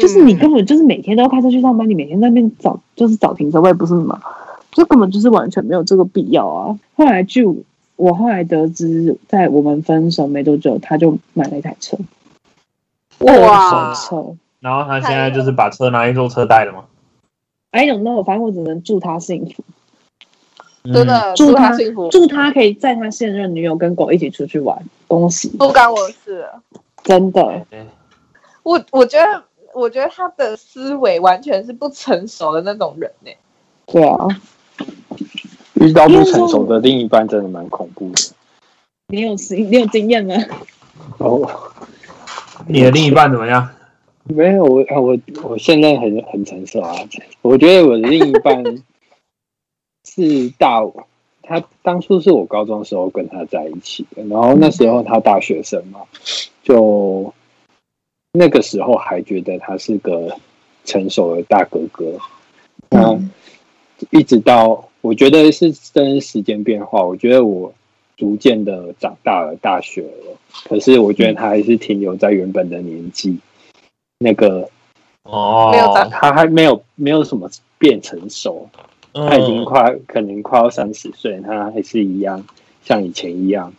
[0.00, 4.20] 就是你嗯根本就是每天都要开车去上班，你每天在那边找就是找停车位，不是吗？
[4.70, 6.78] 这根本就是完全没有这个必要啊！
[6.94, 7.44] 后来据
[7.96, 11.98] 我后来得知，在我们分手没多久，他就买了一台车，
[13.18, 14.36] 哇二手车。
[14.60, 16.84] 然后他现在就是把车拿去做车贷了吗。
[17.70, 19.62] I don't know，反正我只能祝他幸福，
[20.84, 25.48] 嗯真的祝他祝他幸福，祝他可以载他现任女友跟狗一起出去玩，恭喜！
[25.56, 26.62] 不干我的事了。
[27.04, 27.86] 真的，对
[28.62, 29.44] 我我觉得，
[29.74, 33.30] 我觉得他的思维完全是不成熟的那种人呢、
[33.86, 34.26] 对啊，
[35.74, 38.22] 遇到不成熟的另一半，真的蛮恐怖的。
[39.08, 40.34] 你有经你有经验吗？
[41.18, 41.48] 哦，
[42.66, 43.68] 你的另一半怎么样？
[44.28, 46.94] 没有我啊，我我现在很很成熟啊。
[47.42, 48.62] 我觉得我的另一半
[50.06, 51.06] 是大我，
[51.42, 56.00] 他当初是我高中时候跟他在一起的，然后那时候他大学生嘛，
[56.62, 57.32] 就
[58.32, 60.36] 那个时候还觉得他是个
[60.84, 62.18] 成熟的大哥哥。
[62.90, 63.18] 那
[64.10, 67.72] 一直到我觉得是真的时间变化，我觉得我
[68.16, 73.38] 逐渐的长大了，大学了，可是我觉得他还是停留在原本的年纪，
[74.18, 74.68] 那个
[75.22, 77.48] 哦，没有长他还没有没有什么
[77.78, 78.68] 变成熟，
[79.12, 82.44] 他已经嗯，快可能快要三十岁，他还是一样
[82.82, 83.72] 像以前一样。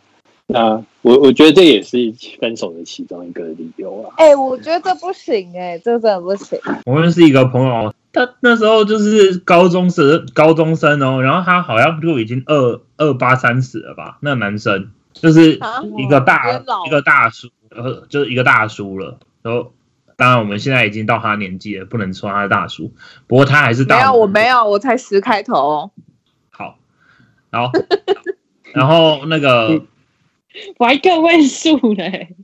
[0.48, 1.98] 那我我觉得这也是
[2.40, 4.16] 分手的其中一个理由啊。
[4.18, 6.58] 哎、我觉得这不行哎、这真的不行。
[6.86, 14.18] 我认识一个朋友，他那时候就是高中生，高中生哦，然后他好像就已经二二八三十了吧？
[14.22, 16.50] 那男生就是啊一个大
[16.88, 19.20] 一个大叔，呃，就是一个大叔了。
[19.44, 19.72] 然后
[20.20, 22.94] 当然我们现在已经到他年纪了，不能说他是大叔，
[23.26, 25.56] 不过他还是大没有，我没有，我才十开头。
[25.56, 25.92] 哦。
[26.50, 26.78] 好，
[27.50, 27.72] 然后
[28.76, 29.82] 然后那个
[30.78, 32.36] 我还个位数嘞，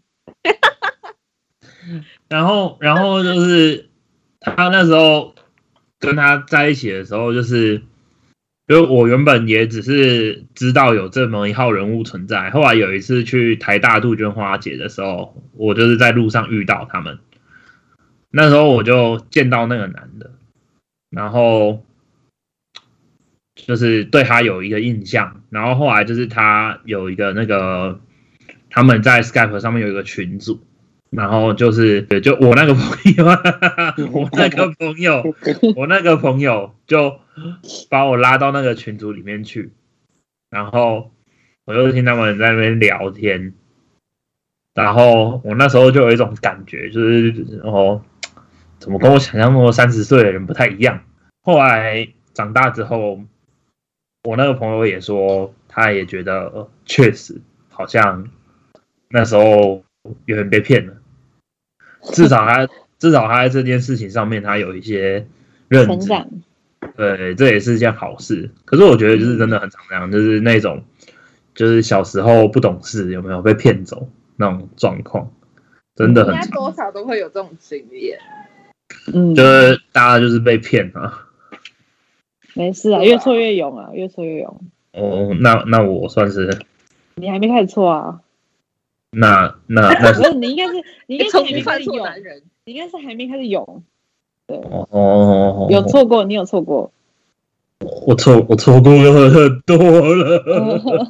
[2.30, 3.89] 然后，然后就是
[4.39, 5.36] 他那时候
[5.99, 7.84] 跟他在一起的时候，就是
[8.67, 17.19] 因为我原本也只是知道有这么一号人物存在，后来有一次去台大杜鹃花节的时候，我就是在路上遇到他们，
[18.36, 20.31] 那时候我就见到那个男的，
[21.09, 21.83] 然后
[23.55, 27.99] 就是对他有一个印象，然后后来就是他有一个那个
[28.69, 30.59] 他们在 Skype 上面有一个群组。
[31.11, 32.83] 然后就是，就我那个朋
[33.15, 33.25] 友，
[34.11, 35.23] 我那个朋友，
[35.77, 37.21] 我那个朋友就
[37.89, 39.71] 把我拉到那个群组里面去，
[40.49, 41.11] 然后
[41.63, 43.53] 我就听他们在那边聊天，
[44.73, 48.03] 然后我那时候就有一种感觉，就是哦，
[48.80, 51.01] 怎么跟我想象中的三十岁的人不太一样。
[51.41, 53.19] 后来长大之后，
[54.23, 58.28] 我那个朋友也说，他也觉得呃确实好像
[59.09, 59.84] 那时候
[60.26, 60.93] 有人被骗了。
[62.01, 62.67] 至少他
[62.99, 65.28] 至少他在这件事情上面，他有一些
[65.67, 66.09] 认知。
[66.95, 68.51] 对，这也是一件好事。
[68.63, 70.84] 可是我觉得就是真的很常这样，就是那种
[71.55, 75.32] 就是小时候不懂事，有没有被骗走那种状况，
[75.95, 78.19] 真的应该很，多少都会有这种经验。
[79.13, 81.27] 嗯，就是大家就是被骗啊。
[82.53, 84.61] 没事啊，越挫越勇啊，越挫越勇。
[84.93, 86.57] 哦，那那我算是
[87.15, 88.21] 你还没开始错啊？
[89.11, 90.73] 那那 那是不是，你应该是
[91.07, 93.83] 你应该是还没开始勇，错男人，你应该是还没开始勇。
[94.47, 96.91] 对，哦哦，有错过，你有错过。
[98.05, 100.39] 我错我错过了很多了。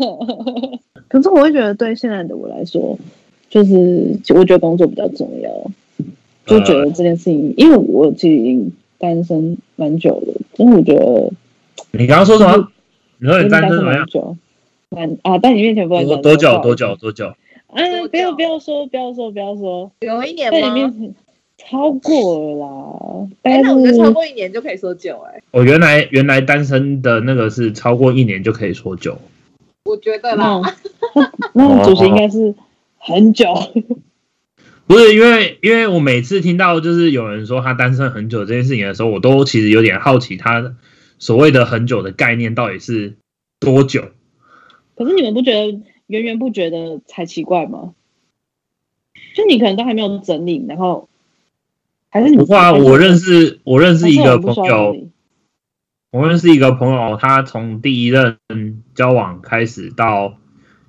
[1.08, 2.98] 可是我会觉得，对现在的我来说，
[3.50, 5.50] 就是我觉得工作比较重要，
[6.46, 11.32] 就觉得这件事情，因为我其实已经单身蛮久了，因为我觉得
[11.92, 12.68] 你刚刚说什么？
[13.18, 13.84] 你说你单身？
[13.84, 14.36] 蛮久，
[14.90, 17.34] 蛮啊，在你面前不能多讲多久多久多久？
[17.68, 20.74] 哎，多不要不要说，不要说，不要说，有一年在你吗？
[20.74, 21.16] 面前
[21.58, 29.18] 超过了啦，哎，但那我觉得超是过一年就可以说久哎，我原来原来单身的那个是超过一年就可以说久。
[29.86, 30.62] 我觉得啦。
[31.54, 32.54] 那那主席应该是
[32.98, 33.46] 很久，
[34.88, 40.76] 不是因为，因为我每次听到就是有人说他单身很久这件事情的时候，我都其实有点好奇，他
[41.18, 43.16] 所谓的很久的概念到底是
[43.60, 44.10] 多久？
[44.96, 47.94] 可是你们不觉得源源不绝的才奇怪吗？
[49.36, 51.10] 就你可能都还没有整理，然后
[52.10, 54.96] 还是你不过啊，我认识我认识一个朋友，
[56.12, 58.38] 我认识一个朋友，他从第一任
[58.94, 60.38] 交往开始到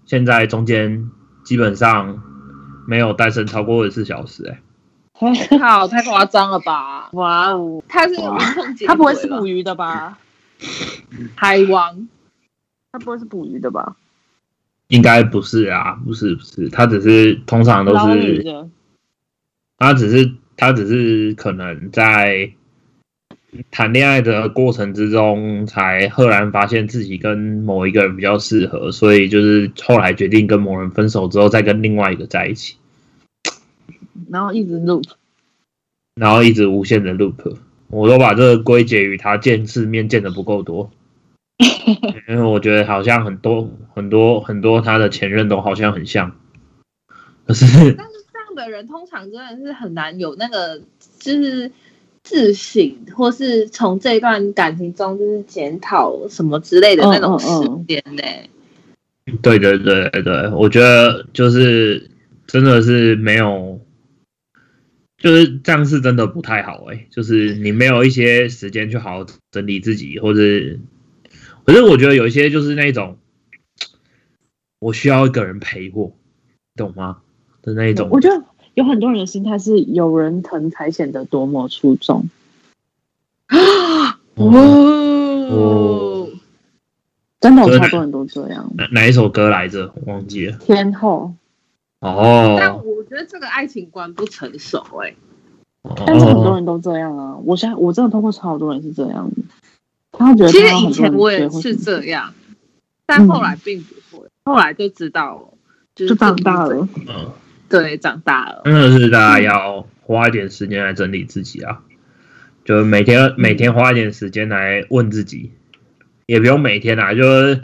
[0.05, 1.11] 现在中间
[1.44, 2.22] 基本上
[2.87, 4.59] 没有单身超过二十四小时、欸，
[5.20, 7.11] 哎，好，太夸张了吧？
[7.12, 8.14] 哇哦，他是
[8.87, 10.18] 他不会是捕鱼的吧？
[11.34, 12.09] 海王？
[12.93, 13.97] 他不会是捕鱼的吧？
[14.89, 18.68] 应该不是啊，不是不是，他只是通常都是的，
[19.78, 22.51] 他只是他只是可能在
[23.70, 32.76] 谈恋爱的过程之中，才赫然发现自己跟某一个人比较适合，所以就是后来决定跟某人分手之后，再跟另外一个在一起，
[34.30, 35.04] 然后一直 loop。
[36.14, 37.57] 然后一直无限的 loop。
[37.88, 40.90] 我都把这个归结于他见世面见的不够多，
[42.28, 46.36] 因为我觉得好像很多很多很多他的前任都好像很像，
[47.46, 50.83] 可是但是这样的人通常真的是很难有那个
[51.20, 51.70] 就是
[52.26, 62.11] 自省，或是从这段感情中就是检讨什么之类的那种时嗯嗯嗯间呢、对对对对，我觉得就是
[62.48, 63.80] 真的是没有，
[65.18, 70.40] 就是这样是真的不太好哎、就是你没有一些时间去好好整理自己，或者，
[71.64, 73.18] 可是我觉得有一些就是那种，
[74.80, 76.12] 我需要一个人陪我，
[76.74, 77.18] 懂吗？
[77.62, 78.44] 的那一种，我觉得
[78.76, 82.28] 有很多人的心态是有人疼才显得多么出众。
[83.46, 86.28] 啊哦，
[87.40, 88.70] 真的有超多人都这样。
[88.76, 89.90] 哪哪一首歌来着？
[89.94, 90.58] 我忘记了。
[90.58, 91.32] 天后，
[92.00, 95.14] 哦但哦，我觉得这个爱情观不成熟哎、
[96.04, 97.38] 但是很多哦，人都这样啊。
[97.44, 99.36] 我现在我真的通过超多人是这样的，
[100.12, 102.34] 他觉得其实以前我也是这样，
[103.07, 105.48] 但后来并不会，后来就知道了，
[105.94, 106.86] 就长大了。
[107.08, 107.30] 嗯，
[107.68, 108.63] 对，长大了。
[108.64, 111.80] 真的是大家要花一点时间来整理自己啊。
[112.64, 115.53] 就每天每天花一点时间来问自己，
[116.26, 117.63] 也不用每天啊，就是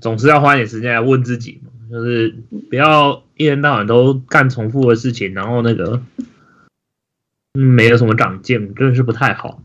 [0.00, 2.34] 总是要花一点时间来问自己嘛，就是
[2.68, 6.02] 不要一天到晚都干重复的事情，然后那个
[7.54, 9.62] 嗯没有什么长进，真的是不太好。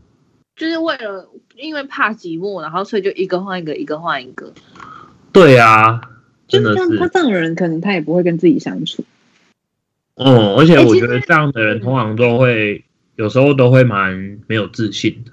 [0.56, 4.52] 就是为了因为怕寂寞，然后所以就一个换一个，一个换一个。
[5.32, 6.00] 对啊，
[6.48, 9.04] 真的就是这样，他，这样的人可能他也不会跟自己相处。
[10.18, 12.84] 嗯，而且我觉得这样的人通常都会
[13.16, 15.32] 有时候都会蛮没有自信的。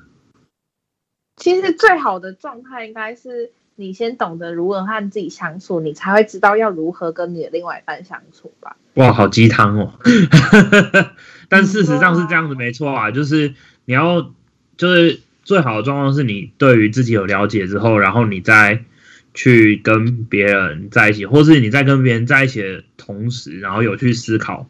[1.37, 8.77] 其实最好的状态应该是你先懂得如何和自己相处，你才会知道要如何跟你的另外一半相处吧。
[8.93, 9.93] 哇，好鸡汤哦！
[11.49, 13.53] 但事实上是这样子，没错啊，就是
[13.83, 14.31] 你要，
[14.77, 18.85] 就是最好的状况是你对于自己有了解之后，然后你再
[19.33, 24.69] 去跟别人在一起，或是你在跟别人在一起的同时，然后有去思考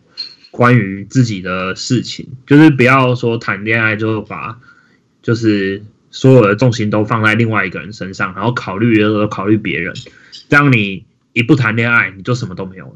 [0.56, 4.57] 关于自己的事情，就是不要说谈恋爱就把
[5.22, 9.94] 就是所有的重心都放在另外一个人身上，然后考虑的时候考虑别人，
[10.48, 12.94] 这样你一不谈恋爱，你就什么都没有了。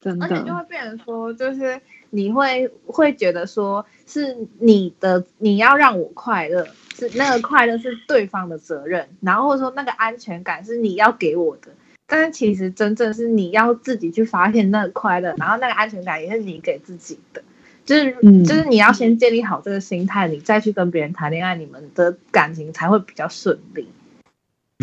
[0.00, 1.78] 真的而且就，会变成说，就是
[2.08, 6.66] 你会会觉得说，是你的你要让我快乐，
[6.96, 11.72] 是那个快乐是对方的责任，然后或者说那个安全感是你要给我的，
[12.08, 17.42] 但是其实真正是你要自己去发现那个快乐，然后那个安全感也是你给自己的，
[17.84, 23.86] 就是、嗯就是你要先建立好这个心态，你再去跟别人谈恋爱，你们的感情才会比较顺利，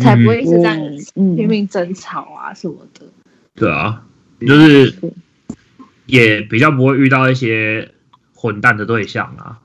[0.02, 0.78] 才不会一直这样
[1.16, 3.04] 嗯拼命争吵啊什么的。
[3.54, 4.06] 对啊，
[4.40, 4.94] 就是。
[6.08, 7.90] 也比较不会遇到一些
[8.32, 9.58] 混蛋的对象啊，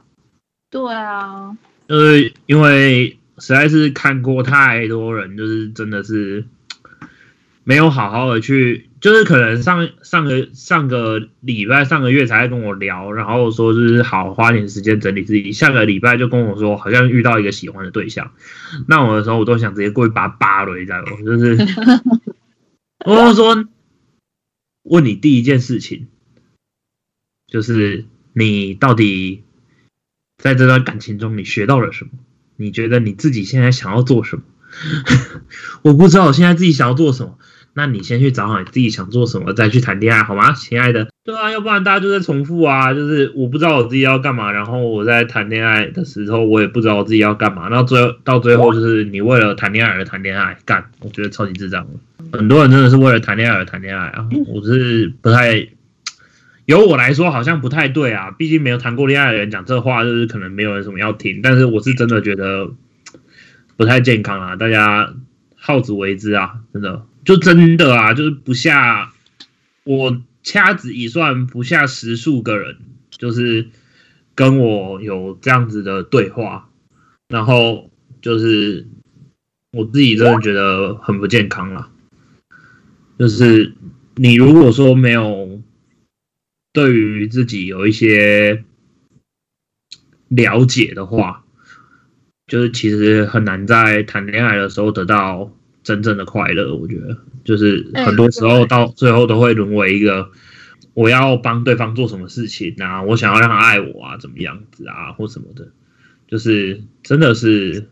[0.71, 1.55] 对啊，
[1.87, 6.43] 就是因为实在是看过太多人，就是真的是
[7.63, 18.31] 没有好好的去，就是可能上上个上个礼拜上个月才跟我聊，然后说就是好花点时间整理自己，下个礼拜就跟我说好像遇到一个喜欢的对象，
[18.87, 21.11] 那我的时候我都想直接过去把他扒了，你知道吗？
[21.23, 21.57] 就是
[23.05, 23.65] 我就说
[24.83, 26.07] 问你第一件事情，
[27.47, 29.43] 就是你到底
[30.37, 32.11] 在这段感情中你学到了什么？
[32.57, 34.43] 你觉得你自己现在想要做什么？
[35.83, 37.37] 我不知道我现在自己想要做什么。
[37.73, 41.07] 那你先去找好你自己想做什么，再去谈恋爱，好吗，亲爱的？
[41.23, 51.87] 对啊，要不然大家就在重复啊，就是我不知道我自己要干嘛，然后我在谈恋爱的时候，我也不知道我自己要干嘛，然后最后到最后就是你为了谈恋爱而谈恋爱，干，我觉得超级智障。
[52.33, 55.67] 很多人真的是为了谈恋爱而谈恋爱啊，我是不太，
[56.65, 62.71] 由我来说好像不太对啊，毕竟没有谈过恋爱的人讲这话，就是可能没有人什么要听，但是我是真的觉得
[63.77, 65.13] 不太健康啊，大家
[65.55, 69.13] 好自为之啊，真的就真的啊，就是不下
[69.83, 72.77] 我掐指一算，不下十数个人，
[73.11, 73.69] 就是
[74.33, 76.69] 跟我有这样子的对话，
[77.27, 77.91] 然后
[78.21, 78.87] 就是
[79.71, 81.91] 我自己真的觉得很不健康啦。
[83.19, 83.73] 就是
[84.15, 85.61] 你如果说没有
[86.73, 88.63] 对于自己有一些
[90.27, 91.43] 了解的话，
[92.47, 95.51] 就是其实很难在谈恋爱的时候得到
[95.83, 96.75] 真正的快乐。
[96.75, 100.29] 我觉得，就是很多时候到最后都会沦为一个
[100.93, 105.69] 我要帮对方做什么事情啊，我想要让他爱我啊，怎么样子啊，或什么的，
[106.27, 107.87] 就是真的是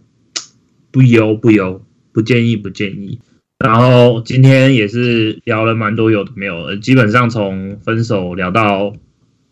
[0.92, 3.20] 不优不优，不建议不建议。
[3.60, 8.94] 然后今天也是聊了蛮多有的没有的，基本上从分手聊到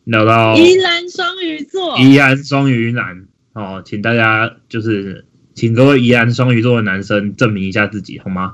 [0.06, 5.26] 聊到依然双鱼座，宜安双鱼男哦，请大家就是
[5.58, 8.54] 请各位宜安双鱼座的男生证明一下自己好吗？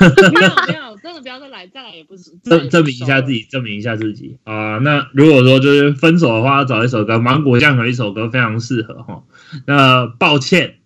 [0.00, 9.24] 没有没有，真的不要再来，再来也不是证证明一下自己，证明一下自己啊、那如果说就是分手的话，找一首歌，芒果酱有一首歌非常适合哈。
[9.66, 10.76] 那抱歉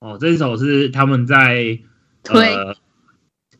[0.00, 1.78] 哦，这一首是他们在
[2.24, 2.76] 推呃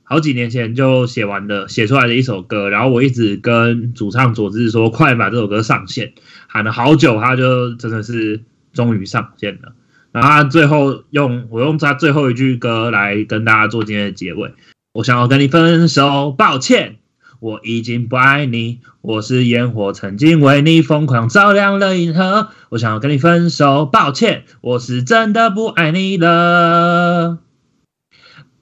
[0.02, 2.68] 好几年前就写完的，写出来的一首歌。
[2.68, 6.14] 然后我一直跟主唱佐治说，快把这首歌上线，
[6.48, 8.42] 喊了好久，他就真的是
[8.72, 9.75] 终于上线了。
[10.20, 14.54] 然后最后用我用他最后一句歌来跟大家做今天的结尾。
[14.94, 16.96] 我想要跟你分手，抱歉，
[17.38, 18.80] 我已经不爱你。
[19.02, 22.48] 我是烟火，曾经为你疯狂照亮了银河。
[22.70, 27.38] 我想要跟你分手，抱歉，我是真的不爱你了。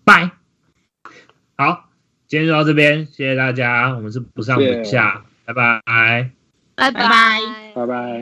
[0.04, 0.32] 拜。
[1.56, 1.88] 好，
[2.26, 3.94] 今天就到这边，谢谢大家。
[3.94, 5.80] 我们是不上不下，拜拜。
[5.86, 7.40] 拜拜拜拜
[7.74, 8.04] 拜拜。